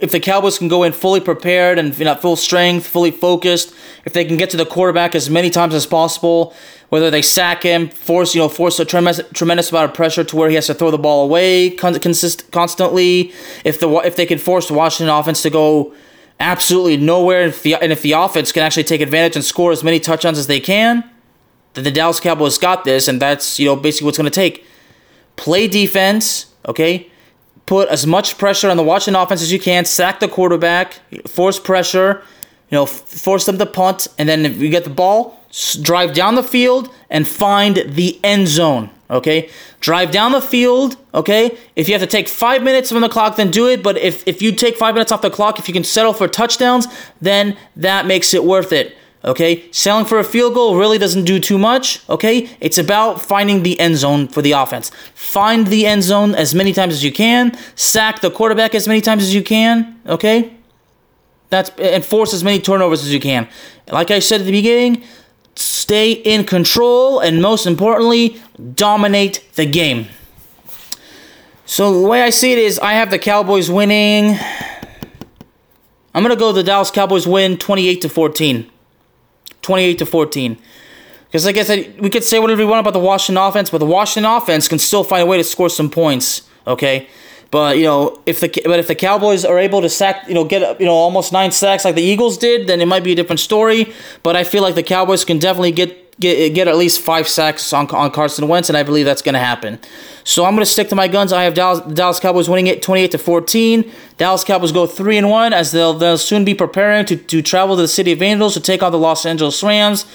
if 0.00 0.12
the 0.12 0.20
Cowboys 0.20 0.58
can 0.58 0.68
go 0.68 0.82
in 0.82 0.92
fully 0.92 1.20
prepared 1.20 1.78
and 1.78 1.96
you 1.98 2.06
know, 2.06 2.14
full 2.14 2.36
strength, 2.36 2.86
fully 2.86 3.10
focused, 3.10 3.74
if 4.04 4.12
they 4.14 4.24
can 4.24 4.36
get 4.36 4.50
to 4.50 4.56
the 4.56 4.64
quarterback 4.64 5.14
as 5.14 5.28
many 5.28 5.50
times 5.50 5.74
as 5.74 5.86
possible, 5.86 6.54
whether 6.88 7.10
they 7.10 7.22
sack 7.22 7.62
him, 7.62 7.88
force 7.88 8.34
you 8.34 8.40
know 8.40 8.48
force 8.48 8.80
a 8.80 8.84
tremendous 8.84 9.20
tremendous 9.32 9.70
amount 9.70 9.90
of 9.90 9.94
pressure 9.94 10.24
to 10.24 10.36
where 10.36 10.48
he 10.48 10.54
has 10.54 10.66
to 10.66 10.74
throw 10.74 10.90
the 10.90 10.98
ball 10.98 11.24
away 11.24 11.70
consist- 11.70 12.50
constantly, 12.50 13.32
if 13.64 13.78
the 13.78 13.88
if 13.98 14.16
they 14.16 14.26
can 14.26 14.38
force 14.38 14.68
the 14.68 14.74
Washington 14.74 15.14
offense 15.14 15.42
to 15.42 15.50
go 15.50 15.94
absolutely 16.40 16.96
nowhere, 16.96 17.42
if 17.42 17.62
the, 17.62 17.74
and 17.74 17.92
if 17.92 18.02
the 18.02 18.12
offense 18.12 18.50
can 18.50 18.62
actually 18.62 18.84
take 18.84 19.02
advantage 19.02 19.36
and 19.36 19.44
score 19.44 19.70
as 19.70 19.84
many 19.84 20.00
touchdowns 20.00 20.38
as 20.38 20.46
they 20.46 20.60
can, 20.60 21.08
then 21.74 21.84
the 21.84 21.90
Dallas 21.90 22.18
Cowboys 22.18 22.58
got 22.58 22.84
this, 22.84 23.06
and 23.06 23.20
that's 23.20 23.58
you 23.60 23.66
know 23.66 23.76
basically 23.76 24.06
what's 24.06 24.18
going 24.18 24.30
to 24.30 24.34
take. 24.34 24.64
Play 25.36 25.68
defense 25.68 26.49
Okay? 26.66 27.10
Put 27.66 27.88
as 27.88 28.06
much 28.06 28.38
pressure 28.38 28.68
on 28.68 28.76
the 28.76 28.82
Washington 28.82 29.20
offense 29.20 29.42
as 29.42 29.52
you 29.52 29.60
can, 29.60 29.84
sack 29.84 30.20
the 30.20 30.28
quarterback, 30.28 30.94
force 31.28 31.58
pressure, 31.58 32.22
you 32.70 32.76
know, 32.76 32.86
force 32.86 33.46
them 33.46 33.58
to 33.58 33.66
punt, 33.66 34.08
and 34.18 34.28
then 34.28 34.46
if 34.46 34.58
you 34.58 34.68
get 34.68 34.84
the 34.84 34.90
ball, 34.90 35.40
drive 35.82 36.14
down 36.14 36.36
the 36.36 36.42
field 36.42 36.92
and 37.08 37.26
find 37.26 37.76
the 37.86 38.20
end 38.22 38.48
zone. 38.48 38.90
Okay, 39.10 39.50
drive 39.80 40.12
down 40.12 40.30
the 40.30 40.40
field. 40.40 40.96
Okay, 41.12 41.58
if 41.74 41.88
you 41.88 41.94
have 41.94 42.00
to 42.00 42.06
take 42.06 42.28
five 42.28 42.62
minutes 42.62 42.92
from 42.92 43.00
the 43.00 43.08
clock, 43.08 43.34
then 43.34 43.50
do 43.50 43.68
it. 43.68 43.82
But 43.82 43.98
if 43.98 44.26
if 44.26 44.40
you 44.40 44.52
take 44.52 44.76
five 44.76 44.94
minutes 44.94 45.10
off 45.10 45.20
the 45.20 45.30
clock, 45.30 45.58
if 45.58 45.66
you 45.66 45.74
can 45.74 45.82
settle 45.82 46.12
for 46.12 46.28
touchdowns, 46.28 46.86
then 47.20 47.56
that 47.74 48.06
makes 48.06 48.32
it 48.34 48.44
worth 48.44 48.72
it. 48.72 48.96
Okay, 49.22 49.70
selling 49.70 50.06
for 50.06 50.18
a 50.18 50.24
field 50.24 50.54
goal 50.54 50.76
really 50.76 50.96
doesn't 50.96 51.24
do 51.24 51.38
too 51.38 51.58
much. 51.58 52.08
Okay, 52.08 52.48
it's 52.58 52.78
about 52.78 53.20
finding 53.20 53.62
the 53.62 53.78
end 53.78 53.96
zone 53.96 54.28
for 54.28 54.40
the 54.40 54.52
offense. 54.52 54.90
Find 55.14 55.66
the 55.66 55.86
end 55.86 56.04
zone 56.04 56.34
as 56.34 56.54
many 56.54 56.72
times 56.72 56.94
as 56.94 57.04
you 57.04 57.12
can. 57.12 57.56
Sack 57.74 58.20
the 58.22 58.30
quarterback 58.30 58.74
as 58.74 58.88
many 58.88 59.02
times 59.02 59.22
as 59.22 59.34
you 59.34 59.42
can. 59.42 60.00
Okay, 60.06 60.54
that's 61.50 61.70
and 61.78 62.02
force 62.02 62.32
as 62.32 62.42
many 62.42 62.60
turnovers 62.60 63.02
as 63.02 63.12
you 63.12 63.20
can. 63.20 63.46
Like 63.92 64.10
I 64.10 64.20
said 64.20 64.40
at 64.40 64.46
the 64.46 64.52
beginning, 64.52 65.04
stay 65.54 66.12
in 66.12 66.44
control 66.44 67.20
and 67.20 67.42
most 67.42 67.66
importantly, 67.66 68.40
dominate 68.74 69.44
the 69.54 69.66
game. 69.66 70.06
So 71.66 72.00
the 72.00 72.08
way 72.08 72.22
I 72.22 72.30
see 72.30 72.52
it 72.52 72.58
is, 72.58 72.78
I 72.78 72.94
have 72.94 73.10
the 73.10 73.18
Cowboys 73.18 73.70
winning. 73.70 74.38
I'm 76.14 76.22
gonna 76.22 76.36
go 76.36 76.52
the 76.52 76.62
Dallas 76.62 76.90
Cowboys 76.90 77.26
win 77.26 77.58
28 77.58 78.00
to 78.00 78.08
14. 78.08 78.70
28 79.62 79.98
to 79.98 80.06
14. 80.06 80.58
Because 81.26 81.46
like 81.46 81.56
I 81.56 81.62
said, 81.62 82.00
we 82.00 82.10
could 82.10 82.24
say 82.24 82.38
whatever 82.40 82.58
we 82.58 82.64
want 82.64 82.80
about 82.80 82.92
the 82.92 83.04
Washington 83.04 83.42
offense, 83.42 83.70
but 83.70 83.78
the 83.78 83.86
Washington 83.86 84.30
offense 84.30 84.66
can 84.66 84.78
still 84.78 85.04
find 85.04 85.22
a 85.22 85.26
way 85.26 85.36
to 85.36 85.44
score 85.44 85.70
some 85.70 85.88
points. 85.88 86.42
Okay, 86.66 87.08
but 87.50 87.78
you 87.78 87.84
know 87.84 88.20
if 88.26 88.40
the 88.40 88.48
but 88.64 88.80
if 88.80 88.88
the 88.88 88.96
Cowboys 88.96 89.44
are 89.44 89.58
able 89.58 89.80
to 89.80 89.88
sack, 89.88 90.26
you 90.26 90.34
know, 90.34 90.44
get 90.44 90.80
you 90.80 90.86
know 90.86 90.94
almost 90.94 91.32
nine 91.32 91.52
sacks 91.52 91.84
like 91.84 91.94
the 91.94 92.02
Eagles 92.02 92.36
did, 92.36 92.66
then 92.66 92.80
it 92.80 92.86
might 92.86 93.04
be 93.04 93.12
a 93.12 93.14
different 93.14 93.40
story. 93.40 93.92
But 94.24 94.34
I 94.34 94.42
feel 94.42 94.62
like 94.62 94.74
the 94.74 94.82
Cowboys 94.82 95.24
can 95.24 95.38
definitely 95.38 95.72
get 95.72 96.09
get 96.20 96.54
get 96.54 96.68
at 96.68 96.76
least 96.76 97.00
five 97.00 97.26
sacks 97.26 97.72
on 97.72 97.88
on 97.90 98.10
Carson 98.10 98.46
Wentz, 98.46 98.68
and 98.68 98.76
I 98.76 98.82
believe 98.82 99.06
that's 99.06 99.22
going 99.22 99.32
to 99.34 99.40
happen. 99.40 99.78
So 100.24 100.44
I'm 100.44 100.54
going 100.54 100.64
to 100.64 100.70
stick 100.70 100.88
to 100.90 100.94
my 100.94 101.08
guns. 101.08 101.32
I 101.32 101.44
have 101.44 101.54
Dallas, 101.54 101.80
Dallas 101.92 102.20
Cowboys 102.20 102.48
winning 102.48 102.66
it 102.66 102.82
28 102.82 103.10
to 103.12 103.18
14. 103.18 103.90
Dallas 104.18 104.44
Cowboys 104.44 104.70
go 104.70 104.86
3 104.86 105.16
and 105.16 105.30
1 105.30 105.52
as 105.52 105.72
they'll, 105.72 105.94
they'll 105.94 106.18
soon 106.18 106.44
be 106.44 106.54
preparing 106.54 107.06
to, 107.06 107.16
to 107.16 107.42
travel 107.42 107.74
to 107.76 107.82
the 107.82 107.88
city 107.88 108.12
of 108.12 108.22
Angels 108.22 108.54
to 108.54 108.60
take 108.60 108.82
on 108.82 108.92
the 108.92 108.98
Los 108.98 109.24
Angeles 109.24 109.62
Rams. 109.62 110.06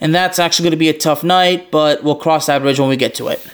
And 0.00 0.14
that's 0.14 0.38
actually 0.38 0.64
going 0.64 0.72
to 0.72 0.76
be 0.76 0.88
a 0.88 0.98
tough 0.98 1.22
night, 1.22 1.70
but 1.70 2.02
we'll 2.02 2.16
cross 2.16 2.46
that 2.46 2.62
bridge 2.62 2.80
when 2.80 2.88
we 2.88 2.96
get 2.96 3.14
to 3.14 3.28
it. 3.28 3.46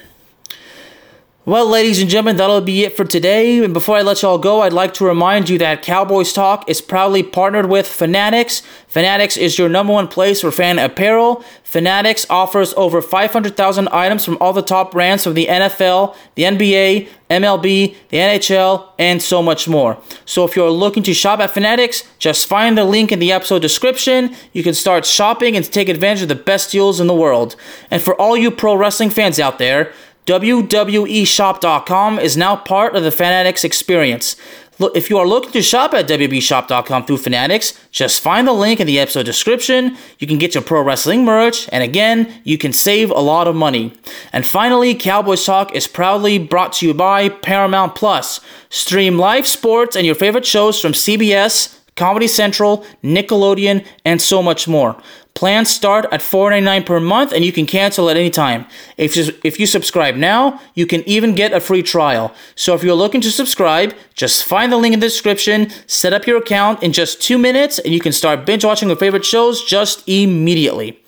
Well, 1.51 1.67
ladies 1.67 2.01
and 2.01 2.09
gentlemen, 2.09 2.37
that'll 2.37 2.61
be 2.61 2.85
it 2.85 2.97
for 2.97 3.05
today. 3.05 3.59
And 3.65 3.75
before 3.75 3.97
I 3.97 4.03
let 4.03 4.23
y'all 4.23 4.39
go, 4.39 4.61
I'd 4.61 4.73
like 4.73 4.95
to 4.95 5.05
remind 5.05 5.49
you 5.49 5.59
that 5.59 5.83
Cowboys 5.83 6.33
Talk 6.33 6.71
is 6.71 6.81
proudly 6.81 7.25
partnered 7.25 7.67
with 7.67 7.89
Fanatics. 7.89 8.63
Fanatics 8.87 9.37
is 9.37 9.59
your 9.59 9.69
number 9.69 9.93
one 9.93 10.07
place 10.07 10.43
for 10.43 10.53
fan 10.53 10.79
apparel. 10.79 11.45
Fanatics 11.65 12.25
offers 12.31 12.73
over 12.75 13.03
500,000 13.03 13.89
items 13.89 14.25
from 14.25 14.39
all 14.41 14.53
the 14.53 14.63
top 14.63 14.93
brands 14.93 15.25
from 15.25 15.35
the 15.35 15.47
NFL, 15.47 16.15
the 16.37 16.45
NBA, 16.45 17.09
MLB, 17.29 17.97
the 18.11 18.17
NHL, 18.17 18.89
and 18.97 19.21
so 19.21 19.43
much 19.43 19.67
more. 19.67 20.01
So 20.25 20.45
if 20.45 20.55
you're 20.55 20.71
looking 20.71 21.03
to 21.03 21.15
shop 21.15 21.41
at 21.41 21.51
Fanatics, 21.51 22.05
just 22.21 22.47
find 22.47 22.79
the 22.79 22.85
link 22.85 23.11
in 23.11 23.19
the 23.19 23.33
episode 23.33 23.63
description. 23.63 24.37
You 24.53 24.63
can 24.63 24.75
start 24.75 25.05
shopping 25.05 25.57
and 25.57 25.65
take 25.65 25.89
advantage 25.89 26.23
of 26.23 26.29
the 26.29 26.37
best 26.37 26.71
deals 26.71 27.01
in 27.01 27.09
the 27.09 27.15
world. 27.15 27.57
And 27.91 28.01
for 28.01 28.15
all 28.21 28.37
you 28.37 28.53
pro 28.53 28.77
wrestling 28.77 29.11
fans 29.11 29.41
out 29.41 29.59
there, 29.59 29.93
WWEshop.com 30.31 32.21
is 32.21 32.37
now 32.37 32.55
part 32.55 32.95
of 32.95 33.03
the 33.03 33.11
Fanatics 33.11 33.65
experience. 33.65 34.37
Look, 34.79 34.97
if 34.97 35.11
you 35.11 35.19
are 35.19 35.27
looking 35.27 35.51
to 35.51 35.61
shop 35.61 35.93
at 35.93 36.07
WWEshop.com 36.07 37.05
through 37.05 37.17
Fanatics, 37.17 37.77
just 37.91 38.23
find 38.23 38.47
the 38.47 38.53
link 38.53 38.79
in 38.79 38.87
the 38.87 39.01
episode 39.01 39.25
description. 39.25 39.97
You 40.21 40.29
can 40.29 40.39
get 40.39 40.55
your 40.55 40.63
pro 40.63 40.83
wrestling 40.83 41.25
merch, 41.25 41.69
and 41.73 41.83
again, 41.83 42.33
you 42.45 42.59
can 42.59 42.73
save 42.73 43.11
a 43.11 43.19
lot 43.19 43.49
of 43.49 43.57
money. 43.57 43.93
And 44.33 44.47
finally, 44.47 44.95
Cowboys 44.95 45.45
Talk 45.45 45.75
is 45.75 45.89
proudly 45.89 46.39
brought 46.39 46.75
to 46.75 46.87
you 46.87 46.95
by 46.95 47.29
Paramount 47.29 47.97
Plus. 47.97 48.41
Stream 48.69 49.19
live 49.19 49.49
sports 49.49 49.97
and 49.97 50.07
your 50.07 50.15
favorite 50.15 50.47
shows 50.47 50.81
from 50.81 50.93
CBS, 50.93 51.77
Comedy 51.97 52.29
Central, 52.29 52.87
Nickelodeon, 53.03 53.85
and 54.05 54.23
so 54.23 54.45
much 54.45 54.69
more. 54.69 54.97
Plans 55.35 55.71
start 55.71 56.07
at 56.13 56.21
$4.99 56.21 56.87
per 56.87 57.01
month 57.01 57.33
and 57.33 57.45
you 57.45 57.53
can 57.53 57.65
cancel 57.65 58.11
at 58.11 58.17
any 58.17 58.31
time. 58.31 58.67
If 58.97 59.17
you, 59.17 59.33
if 59.43 59.59
you 59.59 59.67
subscribe 59.67 60.17
now, 60.17 60.61
you 60.75 60.87
can 60.87 61.09
even 61.09 61.35
get 61.35 61.53
a 61.53 61.61
free 61.61 61.83
trial. 61.83 62.35
So 62.57 62.75
if 62.75 62.83
you're 62.83 62.95
looking 62.95 63.21
to 63.23 63.31
subscribe, 63.31 63.95
just 64.15 64.45
find 64.45 64.71
the 64.73 64.77
link 64.77 64.93
in 64.93 65.01
the 65.01 65.07
description, 65.07 65.71
set 65.87 66.13
up 66.13 66.27
your 66.27 66.39
account 66.39 66.83
in 66.83 66.93
just 66.93 67.23
two 67.23 67.39
minutes, 67.39 67.79
and 67.79 67.95
you 67.95 68.01
can 68.01 68.13
start 68.13 68.45
binge 68.45 68.65
watching 68.65 68.89
your 68.89 68.99
favorite 68.99 69.25
shows 69.25 69.65
just 69.65 70.07
immediately. 70.09 71.01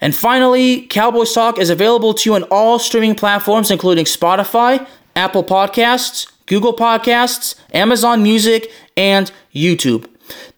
And 0.00 0.14
finally, 0.14 0.82
Cowboys 0.82 1.32
Talk 1.32 1.58
is 1.58 1.70
available 1.70 2.14
to 2.14 2.30
you 2.30 2.34
on 2.36 2.44
all 2.44 2.78
streaming 2.78 3.14
platforms, 3.14 3.70
including 3.70 4.04
Spotify, 4.04 4.86
Apple 5.16 5.42
Podcasts, 5.42 6.30
Google 6.46 6.76
Podcasts, 6.76 7.54
Amazon 7.72 8.22
Music, 8.22 8.70
and 8.96 9.32
YouTube. 9.54 10.08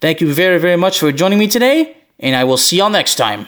Thank 0.01 0.21
you 0.21 0.31
very, 0.31 0.59
very 0.59 0.77
much 0.77 0.99
for 0.99 1.11
joining 1.11 1.39
me 1.39 1.47
today 1.47 2.02
and 2.19 2.35
I 2.35 2.43
will 2.43 2.57
see 2.57 2.77
y'all 2.77 2.89
next 2.89 3.15
time. 3.15 3.47